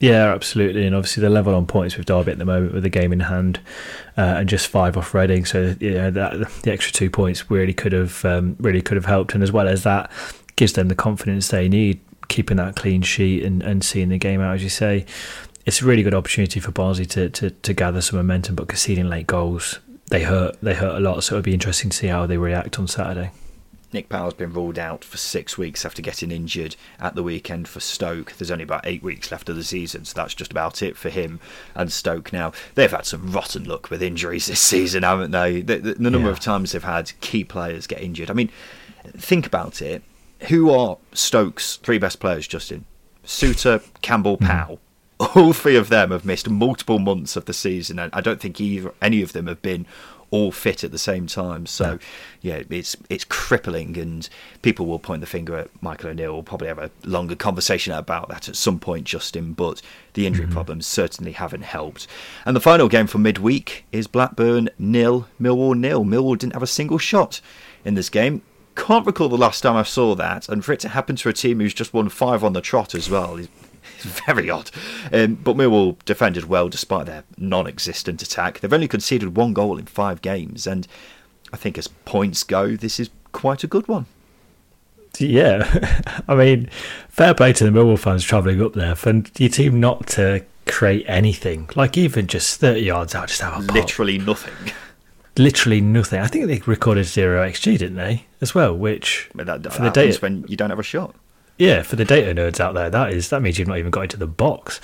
[0.00, 2.88] Yeah, absolutely, and obviously the level on points with Derby at the moment with the
[2.88, 3.60] game in hand,
[4.16, 5.44] uh, and just five off Reading.
[5.44, 9.34] So yeah, that, the extra two points really could have um, really could have helped,
[9.34, 10.10] and as well as that,
[10.56, 14.40] gives them the confidence they need, keeping that clean sheet and, and seeing the game
[14.40, 15.04] out as you say.
[15.66, 19.08] It's a really good opportunity for Barnsley to, to, to gather some momentum, but conceding
[19.08, 21.22] late goals they hurt they hurt a lot.
[21.22, 23.30] So it'll be interesting to see how they react on Saturday.
[23.90, 27.80] Nick Powell's been ruled out for six weeks after getting injured at the weekend for
[27.80, 28.34] Stoke.
[28.34, 31.08] There's only about eight weeks left of the season, so that's just about it for
[31.08, 31.40] him
[31.74, 32.30] and Stoke.
[32.30, 35.62] Now, they've had some rotten luck with injuries this season, haven't they?
[35.62, 36.32] The, the, the number yeah.
[36.32, 38.30] of times they've had key players get injured.
[38.30, 38.50] I mean,
[39.16, 40.02] think about it.
[40.42, 42.84] Who are Stoke's three best players, Justin?
[43.24, 44.46] Souttar, Campbell, hmm.
[44.46, 44.80] Powell.
[45.20, 48.60] All three of them have missed multiple months of the season, and I don't think
[48.60, 49.84] either, any of them have been
[50.30, 51.66] all fit at the same time.
[51.66, 51.98] So,
[52.40, 54.28] yeah, it's it's crippling, and
[54.62, 56.34] people will point the finger at Michael O'Neill.
[56.34, 59.54] We'll probably have a longer conversation about that at some point, Justin.
[59.54, 59.82] But
[60.14, 60.54] the injury mm-hmm.
[60.54, 62.06] problems certainly haven't helped.
[62.44, 66.04] And the final game for midweek is Blackburn nil, Millwall nil.
[66.04, 67.40] Millwall didn't have a single shot
[67.84, 68.42] in this game.
[68.78, 71.32] Can't recall the last time I saw that, and for it to happen to a
[71.32, 73.48] team who's just won five on the trot as well is
[73.98, 74.70] very odd.
[75.12, 78.60] Um, but Millwall defended well despite their non existent attack.
[78.60, 80.86] They've only conceded one goal in five games, and
[81.52, 84.06] I think as points go, this is quite a good one.
[85.18, 86.70] Yeah, I mean,
[87.08, 91.04] fair play to the Millwall fans travelling up there for your team not to create
[91.08, 94.72] anything, like even just 30 yards out, just have a Literally nothing.
[95.36, 96.20] Literally nothing.
[96.20, 98.76] I think they recorded zero XG, didn't they, as well?
[98.76, 101.14] Which mean, that, for the day when you don't have a shot.
[101.58, 104.02] yeah, for the data nerds out there, that is that means you've not even got
[104.02, 104.80] into the box.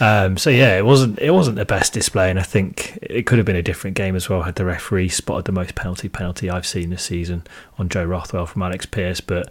[0.00, 3.38] Um, so yeah, it wasn't it wasn't the best display, and I think it could
[3.38, 6.48] have been a different game as well had the referee spotted the most penalty penalty
[6.48, 7.44] I've seen this season
[7.78, 9.50] on Joe Rothwell from Alex Pearce, but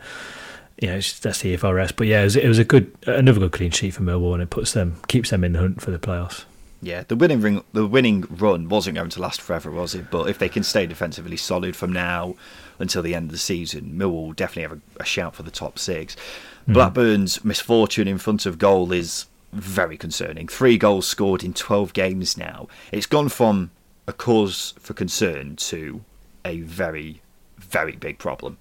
[0.79, 1.93] you know that's the FRS.
[1.95, 4.41] But yeah, it was, it was a good another good clean sheet for Millwall, and
[4.41, 6.45] it puts them keeps them in the hunt for the playoffs.
[6.83, 10.09] Yeah, the winning ring, the winning run wasn't going to last forever, was it?
[10.09, 12.35] But if they can stay defensively solid from now
[12.81, 15.51] until the end of the season, Millwall will definitely have a, a shout for the
[15.51, 16.73] top 6 mm-hmm.
[16.73, 20.47] Blackburn's misfortune in front of goal is very concerning.
[20.47, 22.67] Three goals scored in 12 games now.
[22.91, 23.71] It's gone from
[24.07, 26.03] a cause for concern to
[26.43, 27.21] a very,
[27.57, 28.57] very big problem.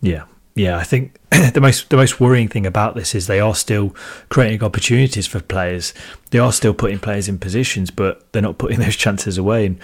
[0.00, 0.24] Yeah,
[0.54, 3.90] yeah, I think the most the most worrying thing about this is they are still
[4.28, 5.94] creating opportunities for players.
[6.30, 9.66] They are still putting players in positions, but they're not putting those chances away.
[9.66, 9.78] And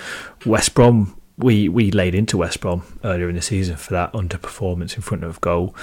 [0.45, 4.97] West Brom, we we laid into West Brom earlier in the season for that underperformance
[4.97, 5.75] in front of goal.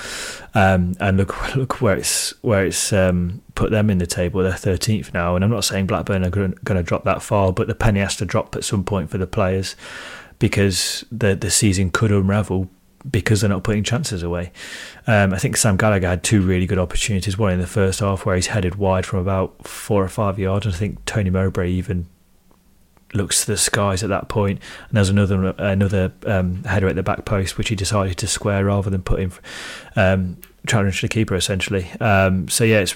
[0.53, 4.43] Um, and look look where it's where it's um, put them in the table.
[4.43, 7.67] They're thirteenth now, and I'm not saying Blackburn are going to drop that far, but
[7.67, 9.75] the penny has to drop at some point for the players
[10.39, 12.69] because the the season could unravel
[13.09, 14.51] because they're not putting chances away.
[15.07, 17.37] Um, I think Sam Gallagher had two really good opportunities.
[17.37, 20.65] One in the first half where he's headed wide from about four or five yards,
[20.65, 22.07] and I think Tony Mowbray even
[23.15, 24.33] looks to the skies at that.
[24.35, 24.59] And
[24.91, 28.89] there's another another um, header at the back post which he decided to square rather
[28.89, 29.31] than put in
[29.95, 31.89] um, challenge the keeper essentially.
[31.99, 32.95] Um, so yeah, it's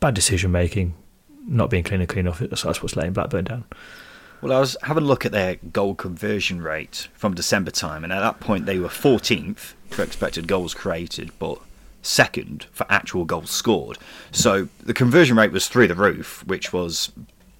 [0.00, 0.94] bad decision making,
[1.46, 2.38] not being clean and clean off.
[2.38, 3.64] That's what's letting Blackburn down.
[4.40, 8.12] Well, I was having a look at their goal conversion rate from December time, and
[8.12, 11.58] at that point they were 14th for expected goals created, but
[12.02, 13.98] second for actual goals scored.
[14.30, 17.10] So the conversion rate was through the roof, which was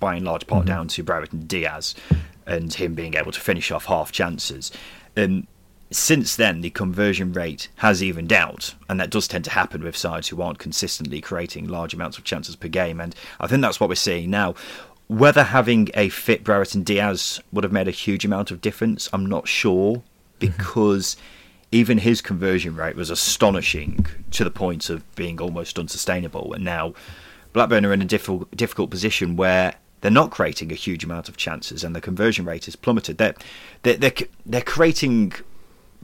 [0.01, 0.75] by and large part mm-hmm.
[0.75, 1.95] down to Brereton Diaz
[2.47, 4.71] and him being able to finish off half chances.
[5.17, 5.47] And
[5.91, 9.97] since then, the conversion rate has evened out, and that does tend to happen with
[9.97, 13.01] sides who aren't consistently creating large amounts of chances per game.
[13.01, 14.55] And I think that's what we're seeing now.
[15.07, 19.25] Whether having a fit Brereton Diaz would have made a huge amount of difference, I'm
[19.25, 20.39] not sure mm-hmm.
[20.39, 21.17] because
[21.73, 26.53] even his conversion rate was astonishing to the point of being almost unsustainable.
[26.53, 26.93] And now
[27.55, 31.37] Blackburn are in a difficult, difficult position where they're not creating a huge amount of
[31.37, 33.19] chances and the conversion rate has plummeted.
[33.19, 33.35] They're,
[33.83, 34.13] they're, they're,
[34.47, 35.33] they're creating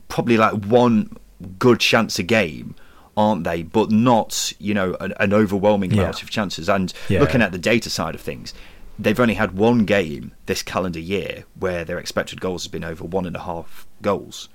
[0.09, 1.17] probably like one
[1.59, 2.75] good chance a game
[3.17, 3.63] aren't they?
[3.63, 6.03] But not, you know, an, an overwhelming yeah.
[6.03, 6.69] amount of chances.
[6.69, 7.21] And yeah.
[7.21, 8.55] looking at the data side of things,
[8.99, 13.05] they've only had one game this calendar year where their expected goals has been over
[13.05, 14.49] one and a half goals.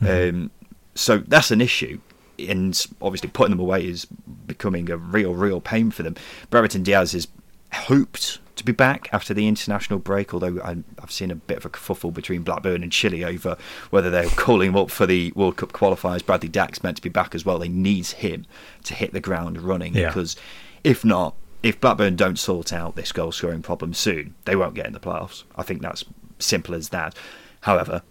[0.00, 0.36] Mm-hmm.
[0.36, 0.50] Um,
[0.94, 2.00] so that's an issue.
[2.38, 6.16] And obviously, putting them away is becoming a real, real pain for them.
[6.50, 7.28] Brereton Diaz is
[7.72, 11.66] hoped to be back after the international break, although I, have seen a bit of
[11.66, 13.56] a kerfuffle between Blackburn and Chile over
[13.90, 16.24] whether they're calling him up for the World Cup qualifiers.
[16.24, 17.58] Bradley Dack's meant to be back as well.
[17.58, 18.46] They need him
[18.84, 20.08] to hit the ground running yeah.
[20.08, 20.36] because
[20.82, 24.86] if not, if Blackburn don't sort out this goal scoring problem soon, they won't get
[24.86, 25.44] in the playoffs.
[25.56, 26.04] I think that's
[26.38, 27.14] simple as that.
[27.62, 28.02] However,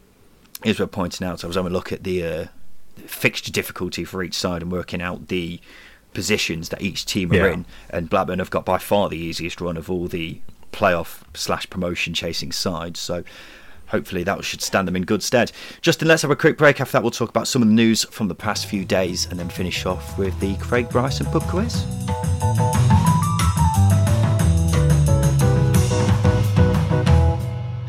[0.63, 2.45] as we're pointing out, I was having a look at the uh,
[3.05, 5.59] fixture difficulty for each side and working out the
[6.15, 7.53] positions that each team are yeah.
[7.53, 10.39] in, and Blackburn have got by far the easiest run of all the
[10.71, 12.99] playoff slash promotion chasing sides.
[12.99, 13.23] So
[13.87, 15.51] hopefully that should stand them in good stead.
[15.81, 16.81] Justin, let's have a quick break.
[16.81, 19.39] After that, we'll talk about some of the news from the past few days and
[19.39, 21.85] then finish off with the Craig Bryson pub quiz.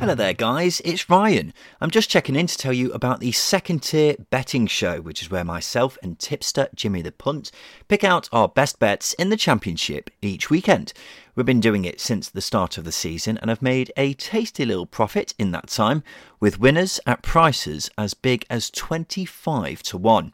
[0.07, 0.81] Hello there, guys.
[0.85, 1.53] It's Ryan.
[1.81, 5.33] I'm just checking in to tell you about the second tier betting show, which is
[5.33, 7.51] where myself and tipster Jimmy the Punt
[7.89, 10.93] pick out our best bets in the championship each weekend.
[11.35, 14.65] We've been doing it since the start of the season and have made a tasty
[14.65, 16.05] little profit in that time,
[16.39, 20.33] with winners at prices as big as 25 to 1.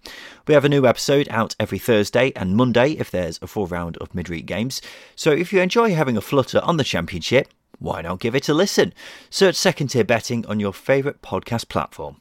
[0.48, 3.96] We have a new episode out every Thursday and Monday if there's a full round
[3.96, 4.82] of midweek games.
[5.16, 7.48] So if you enjoy having a flutter on the championship,
[7.82, 8.94] why not give it a listen?
[9.28, 12.20] Search Second Tier Betting on your favourite podcast platform.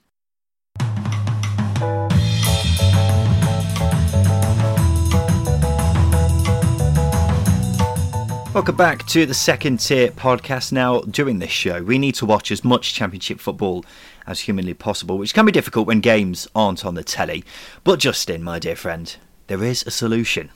[8.54, 10.72] Welcome back to the second tier podcast.
[10.72, 13.86] Now, during this show, we need to watch as much championship football
[14.28, 17.46] as humanly possible, which can be difficult when games aren't on the telly.
[17.84, 19.16] But, Justin, my dear friend,
[19.48, 20.50] there is a solution.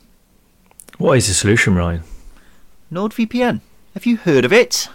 [0.98, 2.04] What is the solution, Ryan?
[2.92, 3.62] NordVPN.
[3.96, 4.90] Have you heard of it?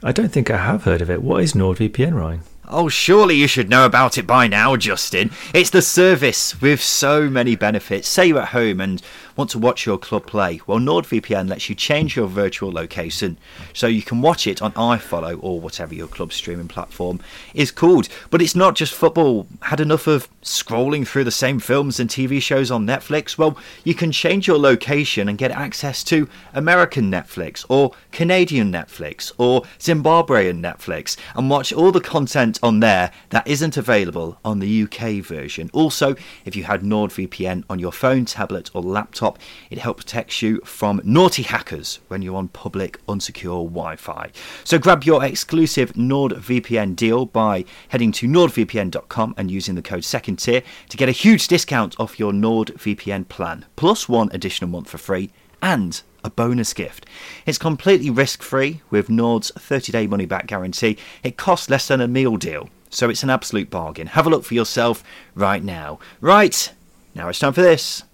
[0.00, 1.24] I don't think I have heard of it.
[1.24, 2.42] What is NordVPN, Ryan?
[2.68, 5.32] Oh, surely you should know about it by now, Justin.
[5.52, 8.06] It's the service with so many benefits.
[8.06, 9.02] Say you're at home and
[9.36, 10.60] want to watch your club play.
[10.66, 13.38] Well, NordVPN lets you change your virtual location
[13.72, 17.20] so you can watch it on iFollow or whatever your club streaming platform
[17.54, 18.08] is called.
[18.30, 19.46] But it's not just football.
[19.62, 23.38] Had enough of scrolling through the same films and TV shows on Netflix?
[23.38, 29.32] Well, you can change your location and get access to American Netflix or Canadian Netflix
[29.38, 34.82] or Zimbabwean Netflix and watch all the content on there that isn't available on the
[34.82, 35.70] UK version.
[35.72, 36.14] Also,
[36.44, 39.21] if you had NordVPN on your phone, tablet, or laptop,
[39.70, 44.30] it helps protect you from naughty hackers when you're on public unsecure Wi Fi.
[44.64, 50.36] So grab your exclusive NordVPN deal by heading to nordvpn.com and using the code second
[50.36, 54.98] tier to get a huge discount off your NordVPN plan, plus one additional month for
[54.98, 55.30] free
[55.62, 57.06] and a bonus gift.
[57.46, 60.98] It's completely risk free with Nord's 30 day money back guarantee.
[61.22, 64.08] It costs less than a meal deal, so it's an absolute bargain.
[64.08, 65.02] Have a look for yourself
[65.34, 65.98] right now.
[66.20, 66.72] Right,
[67.14, 68.04] now it's time for this.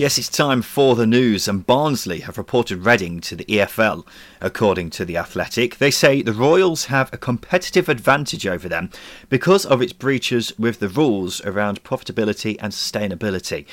[0.00, 4.06] Yes, it's time for the news, and Barnsley have reported Reading to the EFL.
[4.40, 8.88] According to The Athletic, they say the Royals have a competitive advantage over them
[9.28, 13.66] because of its breaches with the rules around profitability and sustainability.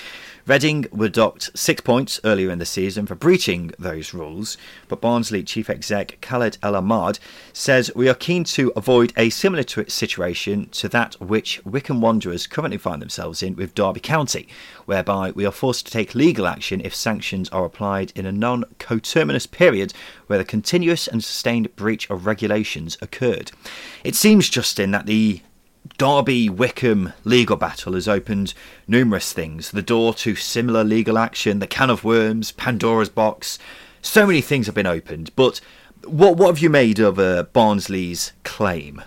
[0.48, 4.56] Reading were docked six points earlier in the season for breaching those rules,
[4.88, 7.20] but Barnsley chief exec Khaled El Ahmad
[7.52, 12.78] says we are keen to avoid a similar situation to that which Wycombe Wanderers currently
[12.78, 14.48] find themselves in with Derby County,
[14.86, 18.64] whereby we are forced to take legal action if sanctions are applied in a non
[18.80, 19.94] coterminous period
[20.28, 23.52] where the continuous and sustained breach of regulations occurred.
[24.06, 25.42] It seems, Justin, that the
[25.98, 28.54] Derby Wycombe legal battle has opened
[28.88, 33.60] numerous things the door to similar legal action, the can of worms, Pandora's box.
[34.02, 35.32] So many things have been opened.
[35.36, 35.62] But
[36.04, 39.02] what what have you made of uh, Barnsley's claim?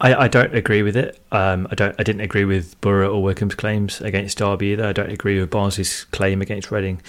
[0.00, 1.20] I, I don't agree with it.
[1.30, 1.94] Um, I don't.
[1.98, 4.86] I didn't agree with Boro or Wycombe's claims against Derby either.
[4.86, 7.02] I don't agree with Barnsley's claim against Reading,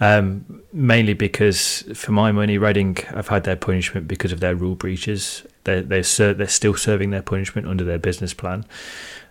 [0.00, 4.74] um, mainly because for my money, Reading have had their punishment because of their rule
[4.74, 5.46] breaches.
[5.64, 8.64] They're they're, ser- they're still serving their punishment under their business plan,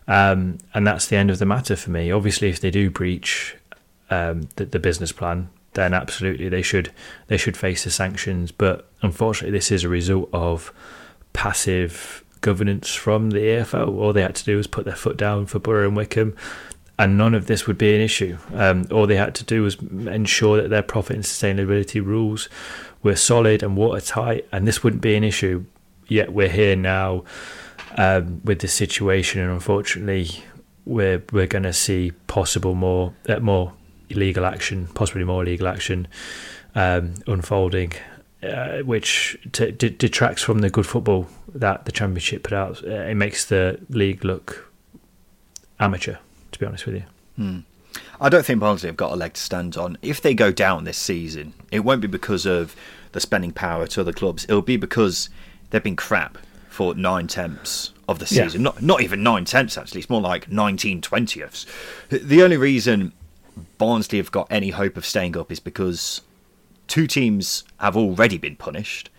[0.07, 2.11] um, and that's the end of the matter for me.
[2.11, 3.57] Obviously, if they do breach
[4.09, 6.91] um, the, the business plan, then absolutely they should
[7.27, 8.53] they should face the sanctions.
[8.53, 10.71] But unfortunately, this is a result of
[11.33, 13.97] passive governance from the EFL.
[13.97, 16.35] All they had to do was put their foot down for Boro and Wycombe,
[16.99, 18.37] and none of this would be an issue.
[18.53, 22.49] Um, all they had to do was ensure that their profit and sustainability rules
[23.03, 25.65] were solid and watertight, and this wouldn't be an issue.
[26.07, 27.23] Yet we're here now
[27.97, 30.43] um, with this situation, and unfortunately,
[30.85, 33.73] we're we're going to see possible more uh, more
[34.09, 36.07] legal action, possibly more legal action
[36.75, 37.93] um, unfolding
[38.43, 42.83] uh, which t- d- detracts from the good football that the championship put out.
[42.83, 44.71] Uh, it makes the league look
[45.79, 46.17] amateur,
[46.51, 47.03] to be honest with you.
[47.35, 47.59] Hmm.
[48.19, 49.97] I don't think Barnsley have got a leg to stand on.
[50.01, 52.75] If they go down this season, it won't be because of
[53.11, 54.45] the spending power to other clubs.
[54.45, 55.29] It'll be because
[55.69, 56.37] they've been crap
[56.69, 58.61] for nine tenths of the season.
[58.61, 58.65] Yeah.
[58.65, 60.01] Not not even nine tenths actually.
[60.01, 61.65] It's more like nineteen twentieths.
[62.09, 63.11] The only reason
[63.77, 66.21] Barnsley have got any hope of staying up is because
[66.91, 69.09] two teams have already been punished,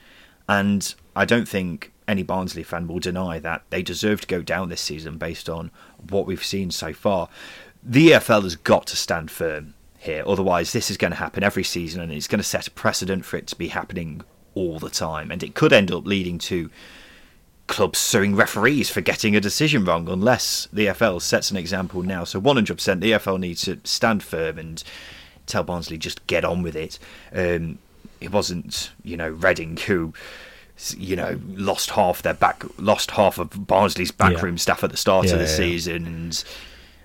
[0.46, 4.68] and I don't think any Barnsley fan will deny that they deserve to go down
[4.68, 5.70] this season based on
[6.10, 7.30] what we've seen so far.
[7.82, 11.64] The EFL has got to stand firm here, otherwise, this is going to happen every
[11.64, 14.20] season and it's going to set a precedent for it to be happening
[14.54, 15.30] all the time.
[15.30, 16.68] And it could end up leading to
[17.68, 22.24] clubs suing referees for getting a decision wrong unless the EFL sets an example now.
[22.24, 24.84] So 100% the EFL needs to stand firm and
[25.46, 26.98] tell Barnsley just get on with it.
[27.34, 27.78] Um,
[28.20, 30.14] it wasn't, you know, Reading who,
[30.96, 34.60] you know, lost half their back, lost half of Barnsley's backroom yeah.
[34.60, 36.44] staff at the start yeah, of the yeah, season, and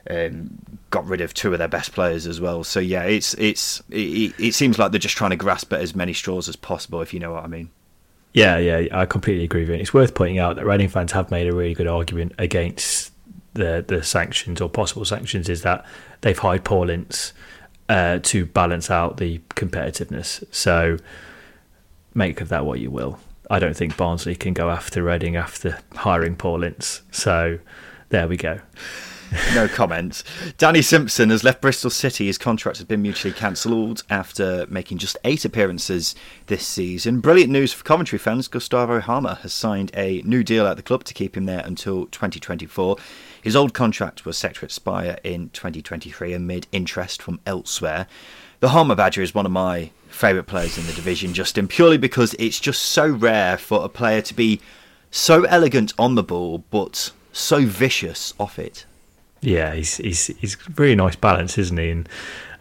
[0.09, 2.63] um, got rid of two of their best players as well.
[2.63, 5.95] So yeah, it's it's it, it seems like they're just trying to grasp at as
[5.95, 7.69] many straws as possible, if you know what I mean.
[8.33, 9.75] Yeah, yeah, I completely agree with you.
[9.75, 13.11] It's worth pointing out that Reading fans have made a really good argument against
[13.53, 15.49] the the sanctions or possible sanctions.
[15.49, 15.85] Is that
[16.21, 17.33] they've hired Paul Ince
[17.89, 20.43] uh, to balance out the competitiveness.
[20.51, 20.97] So
[22.13, 23.19] make of that what you will.
[23.49, 27.01] I don't think Barnsley can go after Reading after hiring Paul Ince.
[27.11, 27.59] So
[28.09, 28.59] there we go.
[29.55, 30.23] no comment.
[30.57, 32.27] Danny Simpson has left Bristol City.
[32.27, 36.15] His contract has been mutually cancelled after making just eight appearances
[36.47, 37.19] this season.
[37.19, 38.47] Brilliant news for Coventry fans.
[38.47, 42.05] Gustavo Hamer has signed a new deal at the club to keep him there until
[42.07, 42.97] 2024.
[43.47, 48.05] His old contract was set to expire in 2023 amid interest from elsewhere.
[48.59, 52.35] The Hamer Badger is one of my favourite players in the division, Justin, purely because
[52.39, 54.59] it's just so rare for a player to be
[55.11, 58.85] so elegant on the ball, but so vicious off it.
[59.39, 61.89] Yeah, he's he's he's really nice balance, isn't he?
[61.89, 62.09] And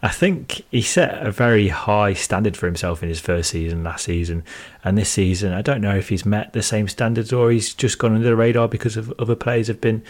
[0.03, 4.05] I think he set a very high standard for himself in his first season last
[4.05, 4.45] season,
[4.85, 7.99] and this season I don't know if he's met the same standards or he's just
[7.99, 10.03] gone under the radar because of other players have been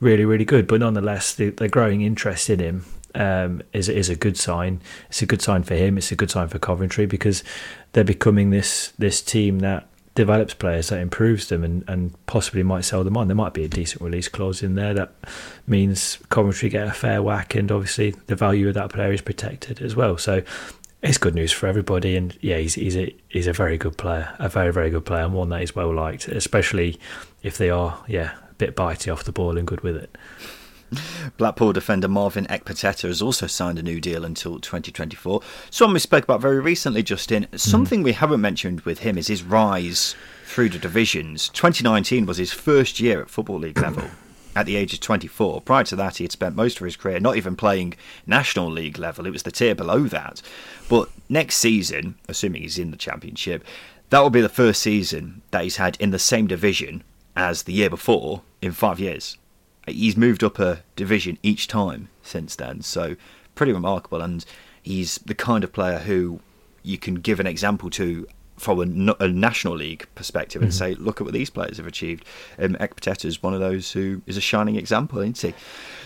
[0.00, 0.66] really really good.
[0.66, 2.84] But nonetheless, the, the growing interest in him
[3.14, 4.80] um, is is a good sign.
[5.08, 5.98] It's a good sign for him.
[5.98, 7.44] It's a good sign for Coventry because
[7.92, 12.84] they're becoming this this team that develops players, that improves them, and, and possibly might
[12.84, 13.28] sell them on.
[13.28, 15.12] There might be a decent release clause in there that
[15.66, 19.80] means Coventry get a fair whack, and obviously the value of that player is protected
[19.80, 20.16] as well.
[20.16, 20.42] So
[21.02, 24.34] it's good news for everybody, and yeah, he's he's a he's a very good player,
[24.38, 26.98] a very very good player, and one that is well liked, especially
[27.42, 30.16] if they are yeah a bit bitey off the ball and good with it.
[31.36, 35.40] Blackpool defender Marvin Ekpiteta has also signed a new deal until 2024.
[35.70, 37.46] Someone we spoke about very recently, Justin.
[37.56, 38.04] Something mm.
[38.04, 40.14] we haven't mentioned with him is his rise
[40.46, 41.48] through the divisions.
[41.50, 44.10] 2019 was his first year at Football League level.
[44.56, 45.60] at the age of 24.
[45.62, 47.94] Prior to that, he had spent most of his career not even playing
[48.26, 50.42] National League level, it was the tier below that.
[50.88, 53.64] But next season, assuming he's in the Championship,
[54.10, 57.02] that will be the first season that he's had in the same division
[57.36, 59.36] as the year before in five years
[59.86, 62.82] he's moved up a division each time since then.
[62.82, 63.16] So
[63.54, 64.44] pretty remarkable, and
[64.82, 66.40] he's the kind of player who
[66.82, 68.26] you can give an example to
[68.56, 70.78] from a, a national league perspective and mm-hmm.
[70.78, 72.24] say, look at what these players have achieved.
[72.58, 75.54] Um, is one of those who is a shining example, isn't he?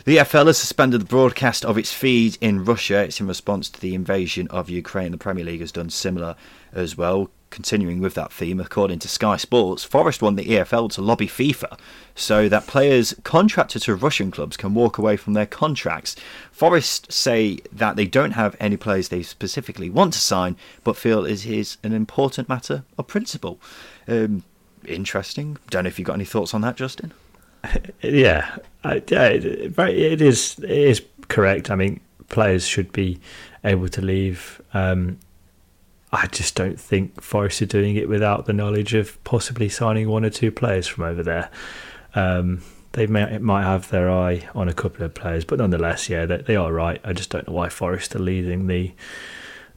[0.05, 3.03] The EFL has suspended the broadcast of its feed in Russia.
[3.03, 5.13] It's in response to the invasion of Ukraine.
[5.13, 6.37] The Premier League has done similar
[6.73, 11.03] as well continuing with that theme, according to Sky Sports, Forest won the EFL to
[11.03, 11.79] lobby FIFA
[12.15, 16.17] so that players contracted to Russian clubs can walk away from their contracts.
[16.51, 21.25] Forest say that they don't have any players they specifically want to sign, but feel
[21.25, 23.61] it is an important matter of principle.
[24.07, 24.45] Um,
[24.85, 25.59] interesting.
[25.71, 27.13] Don't know if you've got any thoughts on that, Justin.
[28.03, 30.59] Yeah, I, yeah, it is.
[30.61, 31.71] It is correct.
[31.71, 33.19] I mean, players should be
[33.65, 34.63] able to leave.
[34.73, 35.19] Um,
[36.13, 40.25] I just don't think Forest are doing it without the knowledge of possibly signing one
[40.25, 41.51] or two players from over there.
[42.15, 46.25] Um, they may, might have their eye on a couple of players, but nonetheless, yeah,
[46.25, 47.01] they, they are right.
[47.05, 48.93] I just don't know why Forest are leading the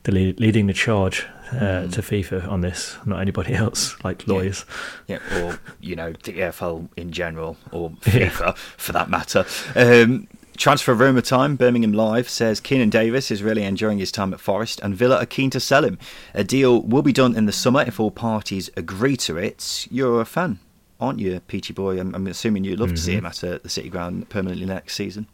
[0.03, 1.93] the lead, leading the charge uh, mm.
[1.93, 4.65] to FIFA on this, not anybody else, like lawyers.
[5.07, 8.51] Yeah, yeah or you know the EFL in general, or FIFA yeah.
[8.77, 9.45] for that matter.
[9.75, 10.27] Um,
[10.62, 11.55] Transfer rumour time.
[11.55, 15.26] Birmingham Live says Keinan Davis is really enjoying his time at Forest, and Villa are
[15.26, 15.97] keen to sell him.
[16.36, 19.88] A deal will be done in the summer if all parties agree to it.
[19.89, 20.59] You're a fan,
[20.99, 21.99] aren't you, Peachy Boy?
[21.99, 22.95] I'm, I'm assuming you'd love mm-hmm.
[22.95, 23.26] to see mm-hmm.
[23.26, 25.26] him at uh, the City Ground permanently next season.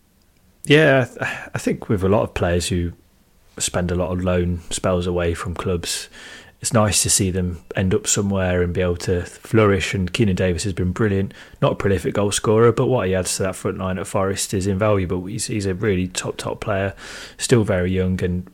[0.64, 1.10] Yeah,
[1.54, 2.94] I think with a lot of players who
[3.58, 6.08] spend a lot of loan spells away from clubs,
[6.60, 9.94] it's nice to see them end up somewhere and be able to flourish.
[9.94, 11.34] And Keinan Davis has been brilliant.
[11.62, 14.54] Not a prolific goal scorer, but what he adds to that front line at Forest
[14.54, 15.26] is invaluable.
[15.26, 16.96] He's, he's a really top, top player,
[17.38, 18.50] still very young, and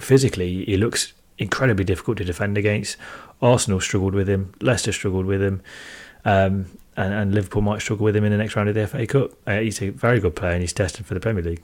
[0.00, 2.96] physically, he looks incredibly difficult to defend against.
[3.40, 5.62] Arsenal struggled with him, Leicester struggled with him.
[6.24, 6.66] Um,
[6.96, 9.32] and, and, Liverpool might struggle with him in the next round of the FA Cup.
[9.46, 11.62] Uh, he's a very good player and he's destined for the Premier League.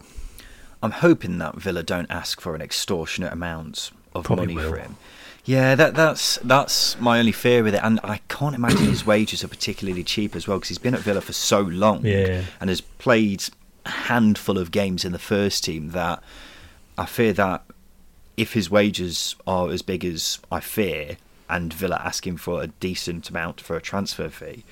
[0.82, 4.70] I'm hoping that Villa don't ask for an extortionate amount of Probably money will.
[4.70, 4.96] for him.
[5.44, 9.42] Yeah, that that's that's my only fear with it, and I can't imagine his wages
[9.42, 12.44] are particularly cheap as well because he's been at Villa for so long, yeah.
[12.60, 13.44] and has played
[13.84, 15.90] a handful of games in the first team.
[15.90, 16.22] That
[16.96, 17.64] I fear that
[18.36, 21.16] if his wages are as big as I fear,
[21.50, 24.64] and Villa asking for a decent amount for a transfer fee,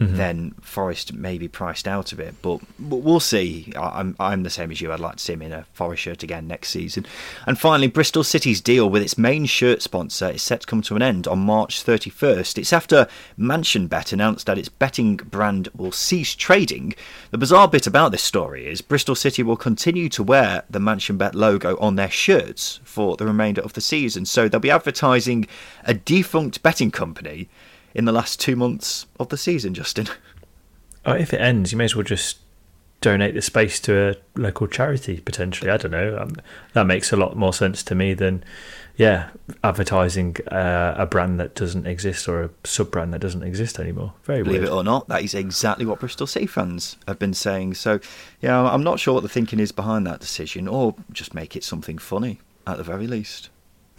[0.00, 0.16] mm-hmm.
[0.16, 2.34] then Forest may be priced out of it.
[2.42, 3.72] But, we'll see.
[3.76, 4.92] I'm I'm the same as you.
[4.92, 7.06] I'd like to see him in a Forest shirt again next season.
[7.46, 10.96] And finally, Bristol City's deal with its main shirt sponsor is set to come to
[10.96, 12.58] an end on March 31st.
[12.58, 13.06] It's after
[13.38, 16.94] MansionBet announced that its betting brand will cease trading.
[17.30, 21.34] The bizarre bit about this story is Bristol City will continue to wear the MansionBet
[21.34, 24.24] logo on their shirts for the remainder of the season.
[24.24, 25.46] So they'll be advertising
[25.84, 27.48] a defunct betting company
[27.94, 30.08] in the last two months of the season, Justin.
[31.06, 32.38] Oh, if it ends, you may as well just
[33.00, 35.70] donate the space to a local charity potentially.
[35.70, 36.16] I don't know.
[36.18, 36.36] Um,
[36.72, 38.42] that makes a lot more sense to me than
[38.96, 39.30] yeah,
[39.62, 44.14] advertising uh, a brand that doesn't exist or a sub brand that doesn't exist anymore.
[44.22, 44.72] Very Believe weird.
[44.72, 47.74] it or not, that is exactly what Bristol City fans have been saying.
[47.74, 48.00] So,
[48.40, 51.64] yeah, I'm not sure what the thinking is behind that decision, or just make it
[51.64, 53.50] something funny at the very least.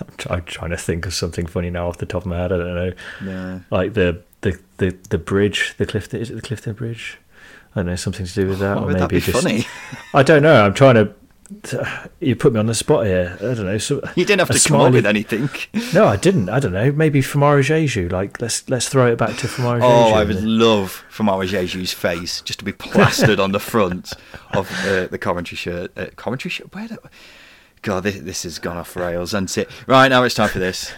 [0.00, 2.36] I'm, try- I'm trying to think of something funny now off the top of my
[2.38, 2.52] head.
[2.52, 2.74] I don't
[3.22, 3.60] know.
[3.70, 7.18] Like the the the, the bridge, the Clifton is it the Clifton Bridge?
[7.74, 9.42] I don't know, something to do with that, Why or would maybe that be just.
[9.42, 9.66] funny?
[10.14, 10.64] I don't know.
[10.64, 11.14] I'm trying to.
[12.18, 13.36] You put me on the spot here.
[13.38, 13.78] I don't know.
[13.78, 15.48] So, You didn't have to come up with anything.
[15.94, 16.48] No, I didn't.
[16.48, 16.90] I don't know.
[16.90, 18.10] Maybe Famara Diédhiou.
[18.10, 22.40] Like let's let's throw it back to Famara Oh, I would love Famara Diédhiou's face
[22.40, 24.12] just to be plastered on the front
[24.54, 25.96] of uh, the commentary shirt.
[25.96, 26.74] Uh, Coventry shirt?
[26.74, 26.98] Where the...
[27.82, 29.70] God, this, this has gone off rails, hasn't it?
[29.86, 30.92] Right, now it's time for this.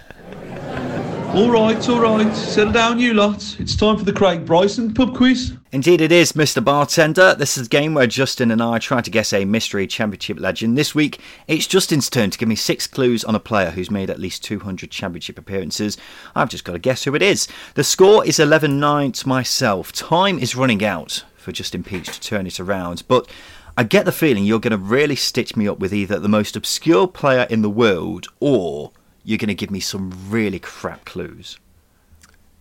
[1.35, 2.35] All right, all right.
[2.35, 3.61] Settle down, you lot.
[3.61, 5.53] It's time for the Craig Bryson pub quiz.
[5.73, 6.65] Indeed, it is, Mr.
[6.65, 7.35] Bartender.
[7.35, 10.79] This is a game where Justin and I try to guess a mystery championship legend.
[10.79, 14.09] This week, it's Justin's turn to give me six clues on a player who's made
[14.09, 15.99] at least 200 championship appearances.
[16.35, 17.47] I've just got to guess who it is.
[17.75, 19.93] The score is 11 9 to myself.
[19.93, 23.31] Time is running out for Justin Peach to turn it around, but
[23.79, 26.57] I get the feeling you're going to really stitch me up with either the most
[26.57, 28.91] obscure player in the world or
[29.23, 31.59] you're going to give me some really crap clues.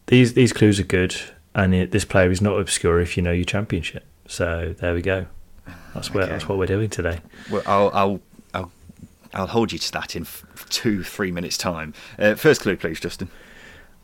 [0.06, 1.16] These these clues are good,
[1.56, 4.06] and it, this player is not obscure if you know your championship.
[4.28, 5.26] So there we go.
[5.96, 6.32] That's where Okay.
[6.34, 7.20] that's what we're doing today.
[7.50, 8.20] Well, I'll, I'll,
[8.54, 8.72] I'll,
[9.34, 11.94] I'll hold you to that in f- two, three minutes' time.
[12.20, 13.30] Uh, first clue, please, Justin.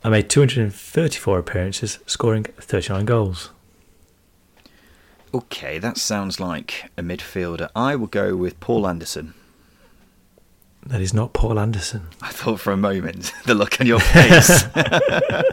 [0.03, 3.51] I made 234 appearances, scoring 39 goals.
[5.33, 7.69] Okay, that sounds like a midfielder.
[7.75, 9.33] I will go with Paul Anderson.
[10.85, 12.07] That is not Paul Anderson.
[12.21, 14.65] I thought for a moment the look on your face.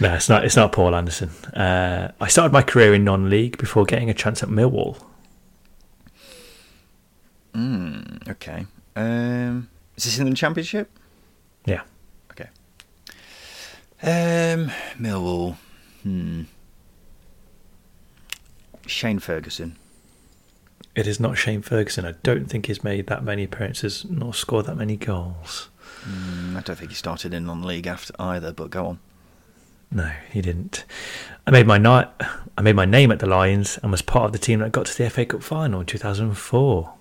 [0.00, 0.46] No, it's not.
[0.46, 1.28] It's not Paul Anderson.
[1.54, 4.96] Uh, I started my career in non-league before getting a chance at Millwall.
[8.28, 8.64] okay.
[8.96, 10.90] Um, is this in the championship?
[11.66, 11.82] Yeah,
[12.32, 12.48] Okay.
[14.02, 15.56] Um, Millwall.
[16.02, 16.44] Hmm.
[18.90, 19.76] Shane Ferguson.
[20.94, 22.04] it is not Shane Ferguson.
[22.04, 25.70] I don't think he's made that many appearances nor scored that many goals.
[26.02, 28.52] Mm, I don't think he started in non-league after either.
[28.52, 28.98] But go on.
[29.90, 30.84] No, he didn't.
[31.46, 32.08] I made my night.
[32.56, 34.86] I made my name at the Lions and was part of the team that got
[34.86, 36.92] to the FA Cup final in 2004.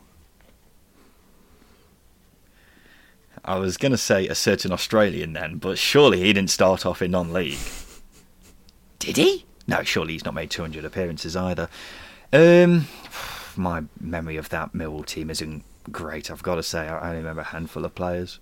[3.45, 7.01] I was going to say a certain Australian then, but surely he didn't start off
[7.01, 7.57] in non-league.
[8.99, 9.45] Did he?
[9.69, 11.69] No, surely he's not made 200 appearances either.
[12.33, 12.87] Um,
[13.55, 16.31] my memory of that Millwall team isn't great.
[16.31, 18.39] I've got to say, I only remember a handful of players.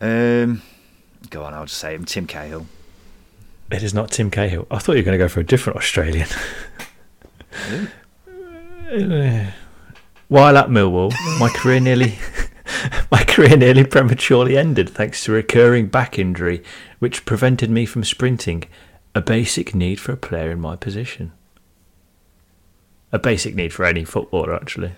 [0.00, 0.62] Um,
[1.30, 2.04] go on, I'll just say him.
[2.04, 2.66] Tim Cahill.
[3.70, 4.66] It is not Tim Cahill.
[4.68, 6.28] I thought you were going to go for a different Australian.
[10.28, 12.18] While at Millwall, my career nearly
[13.12, 16.64] my career nearly prematurely ended thanks to a recurring back injury,
[16.98, 18.64] which prevented me from sprinting.
[19.14, 21.32] A basic need for a player in my position.
[23.12, 24.92] A basic need for any footballer, actually.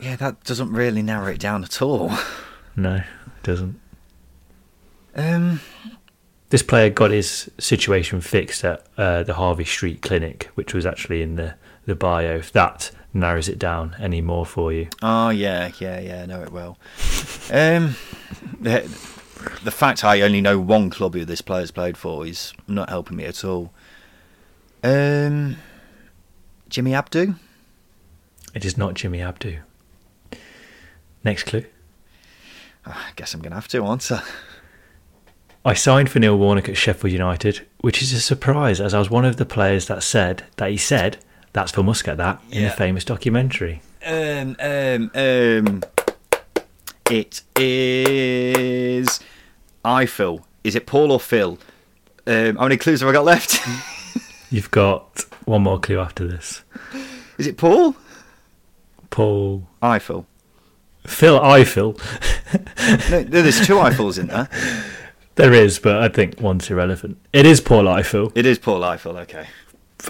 [0.00, 2.12] Yeah, that doesn't really narrow it down at all.
[2.76, 3.80] No, it doesn't.
[5.16, 5.60] Um,
[6.50, 11.20] This player got his situation fixed at uh, the Harley Street Clinic, which was actually
[11.20, 11.56] in the,
[11.86, 12.36] the bio.
[12.36, 14.88] If that narrows it down any more for you.
[15.02, 16.22] Oh yeah, yeah, yeah.
[16.22, 16.78] I know it will.
[17.50, 17.96] um,
[19.64, 23.16] the, fact I only know one club who this player's played for is not helping
[23.16, 23.72] me at all.
[24.82, 25.56] Um,
[26.68, 27.34] Jimmy Abdou.
[28.54, 29.60] It is not Jimmy Abdou.
[31.24, 31.64] Next clue.
[32.86, 34.22] Oh, I guess I'm gonna have to answer.
[35.64, 39.10] I signed for Neil Warnock at Sheffield United, which is a surprise as I was
[39.10, 41.18] one of the players that said that he said
[41.52, 42.68] that's for Muscat that in Yeah.
[42.70, 43.82] the famous documentary.
[44.06, 45.82] Um, um, um.
[47.10, 49.20] It is
[49.84, 50.44] Ifill.
[50.64, 51.58] Is it Paul or Phil?
[52.26, 53.60] Um, how many clues have I got left?
[54.50, 56.62] You've got one more clue after this.
[57.38, 57.94] is it Paul?
[59.10, 60.26] Paul Ifill.
[61.06, 63.10] Phil Phil Ifill.
[63.10, 64.48] No, there's two Ifills in there.
[65.36, 67.18] there is, but I think one's irrelevant.
[67.32, 68.32] It is Paul Ifill.
[68.34, 69.18] It is Paul Ifill.
[69.22, 69.46] Okay.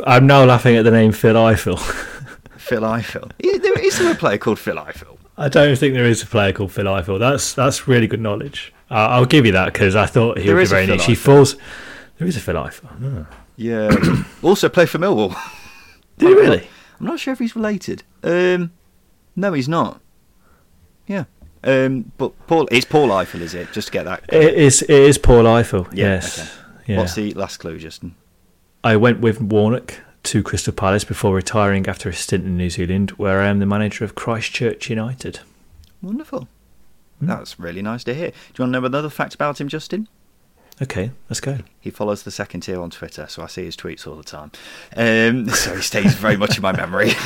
[0.07, 1.79] I'm now laughing at the name Phil Ifill.
[2.57, 3.31] Phil Ifill.
[3.39, 5.17] Is there a player called Phil Ifill?
[5.37, 7.19] I don't think there is a player called Phil Ifill.
[7.19, 8.73] That's that's really good knowledge.
[8.91, 11.05] Uh, I'll give you that because I thought he There would be very niche.
[11.05, 11.57] He falls.
[12.19, 12.89] There is a Phil Ifill.
[13.03, 13.27] Oh.
[13.57, 14.25] Yeah.
[14.43, 15.37] also played for Millwall.
[16.17, 16.69] Did he really?
[16.99, 18.03] I'm not sure if he's related.
[18.23, 18.73] Um,
[19.37, 20.01] no, he's not.
[21.07, 21.25] Yeah.
[21.63, 23.73] Um, but Paul, it's Paul Ifill, is it?
[23.73, 24.25] Just to get that.
[24.33, 24.83] It is.
[24.83, 25.87] It is Paul Ifill.
[25.93, 26.39] Yeah, yes.
[26.39, 26.51] okay.
[26.87, 26.99] Yeah.
[26.99, 28.15] What's the last clue, Justin?
[28.83, 33.11] I went with Warnock to Crystal Palace before retiring after a stint in New Zealand,
[33.13, 35.41] where I am the manager of Christchurch United.
[36.01, 36.49] Wonderful.
[37.21, 38.31] That's really nice to hear.
[38.31, 40.09] Do you want to know another fact about him, Justin?
[40.81, 41.59] Okay, let's go.
[41.81, 44.53] He follows the second tier on Twitter, so I see his tweets all the time.
[44.97, 47.09] Um, so he stays very much in my memory.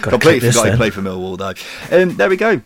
[0.00, 0.76] Completely forgot he then.
[0.78, 1.96] played for Millwall, though.
[1.96, 2.62] Um, there we go.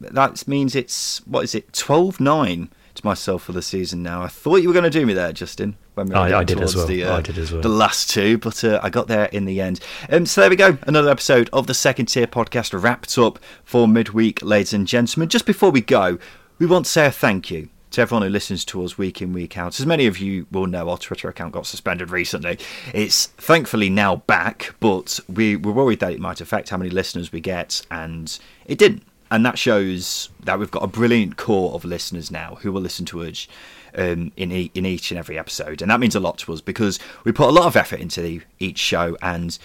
[0.00, 4.22] That means it's, what is it, 12 9 to myself for the season now.
[4.22, 5.76] I thought you were going to do me there, Justin.
[6.00, 6.86] When we were I- I did as well.
[6.86, 7.62] The, uh, I did as well.
[7.62, 9.80] The last two, but uh, I got there in the end.
[10.10, 10.78] Um, so there we go.
[10.82, 15.28] Another episode of the second tier podcast wrapped up for midweek, ladies and gentlemen.
[15.28, 16.18] Just before we go,
[16.58, 19.32] we want to say a thank you to everyone who listens to us week in,
[19.32, 19.80] week out.
[19.80, 22.56] As many of you will know, our Twitter account got suspended recently.
[22.94, 27.32] It's thankfully now back, but we were worried that it might affect how many listeners
[27.32, 29.02] we get, and it didn't.
[29.30, 33.06] And that shows that we've got a brilliant core of listeners now who will listen
[33.06, 33.46] to us
[33.94, 36.60] um, in e- in each and every episode, and that means a lot to us
[36.60, 39.16] because we put a lot of effort into the, each show.
[39.22, 39.58] And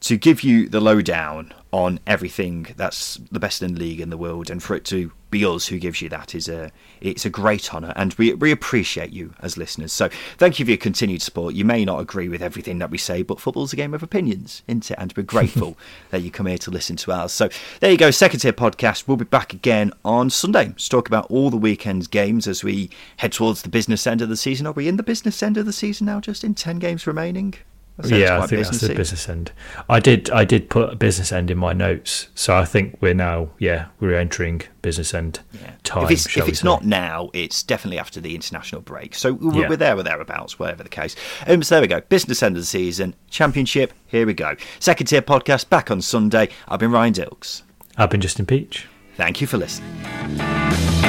[0.00, 4.16] to give you the lowdown on everything that's the best in the league in the
[4.16, 6.70] world, and for it to be us who gives you that is a
[7.00, 9.92] it's a great honour, and we we appreciate you as listeners.
[9.92, 10.08] So
[10.38, 11.56] thank you for your continued support.
[11.56, 14.62] You may not agree with everything that we say, but football's a game of opinions,
[14.68, 14.98] isn't it?
[15.00, 15.76] And we're grateful
[16.10, 17.32] that you come here to listen to ours.
[17.32, 17.48] So
[17.80, 19.08] there you go, second tier podcast.
[19.08, 22.88] We'll be back again on Sunday to talk about all the weekend's games as we
[23.16, 24.68] head towards the business end of the season.
[24.68, 26.20] Are we in the business end of the season now?
[26.20, 27.54] Just in ten games remaining.
[28.02, 29.52] Yeah, I think that's the business end.
[29.88, 33.14] I did I did put a business end in my notes, so I think we're
[33.14, 35.70] now yeah we're entering business end Yeah.
[35.84, 36.04] time.
[36.04, 39.14] if it's, if it's not now, it's definitely after the international break.
[39.14, 39.68] So we're, Yeah.
[39.68, 41.14] we're there or thereabouts, whatever the case.
[41.46, 42.00] Um, so there we go.
[42.00, 43.92] Business end of the season, championship.
[44.06, 44.56] Here we go.
[44.80, 46.48] Second tier podcast back on Sunday.
[46.66, 47.62] I've been Ryan Dilks.
[47.96, 48.88] I've been Justin Peach.
[49.16, 51.03] Thank you for listening.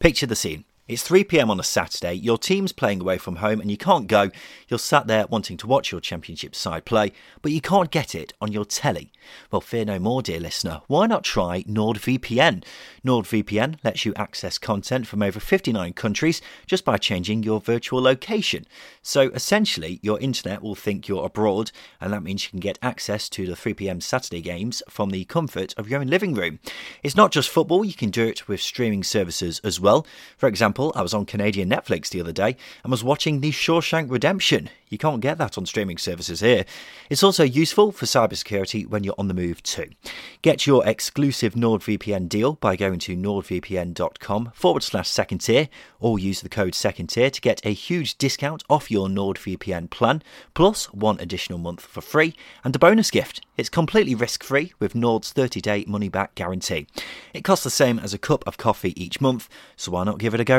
[0.00, 0.64] Picture the scene.
[0.90, 4.08] It's 3 pm on a Saturday, your team's playing away from home and you can't
[4.08, 4.28] go.
[4.66, 7.12] You're sat there wanting to watch your championship side play,
[7.42, 9.12] but you can't get it on your telly.
[9.52, 10.80] Well, fear no more, dear listener.
[10.88, 12.64] Why not try NordVPN?
[13.06, 18.66] NordVPN lets you access content from over 59 countries just by changing your virtual location.
[19.00, 21.70] So essentially, your internet will think you're abroad,
[22.00, 25.24] and that means you can get access to the 3 pm Saturday games from the
[25.26, 26.58] comfort of your own living room.
[27.04, 30.04] It's not just football, you can do it with streaming services as well.
[30.36, 34.10] For example, I was on Canadian Netflix the other day and was watching The Shawshank
[34.10, 34.70] Redemption.
[34.88, 36.64] You can't get that on streaming services here.
[37.10, 39.90] It's also useful for cybersecurity when you're on the move too.
[40.42, 45.68] Get your exclusive NordVPN deal by going to nordvpn.com forward slash second tier
[46.00, 50.22] or use the code second tier to get a huge discount off your NordVPN plan,
[50.54, 53.44] plus one additional month for free and a bonus gift.
[53.56, 56.86] It's completely risk free with Nord's 30 day money back guarantee.
[57.32, 60.34] It costs the same as a cup of coffee each month, so why not give
[60.34, 60.58] it a go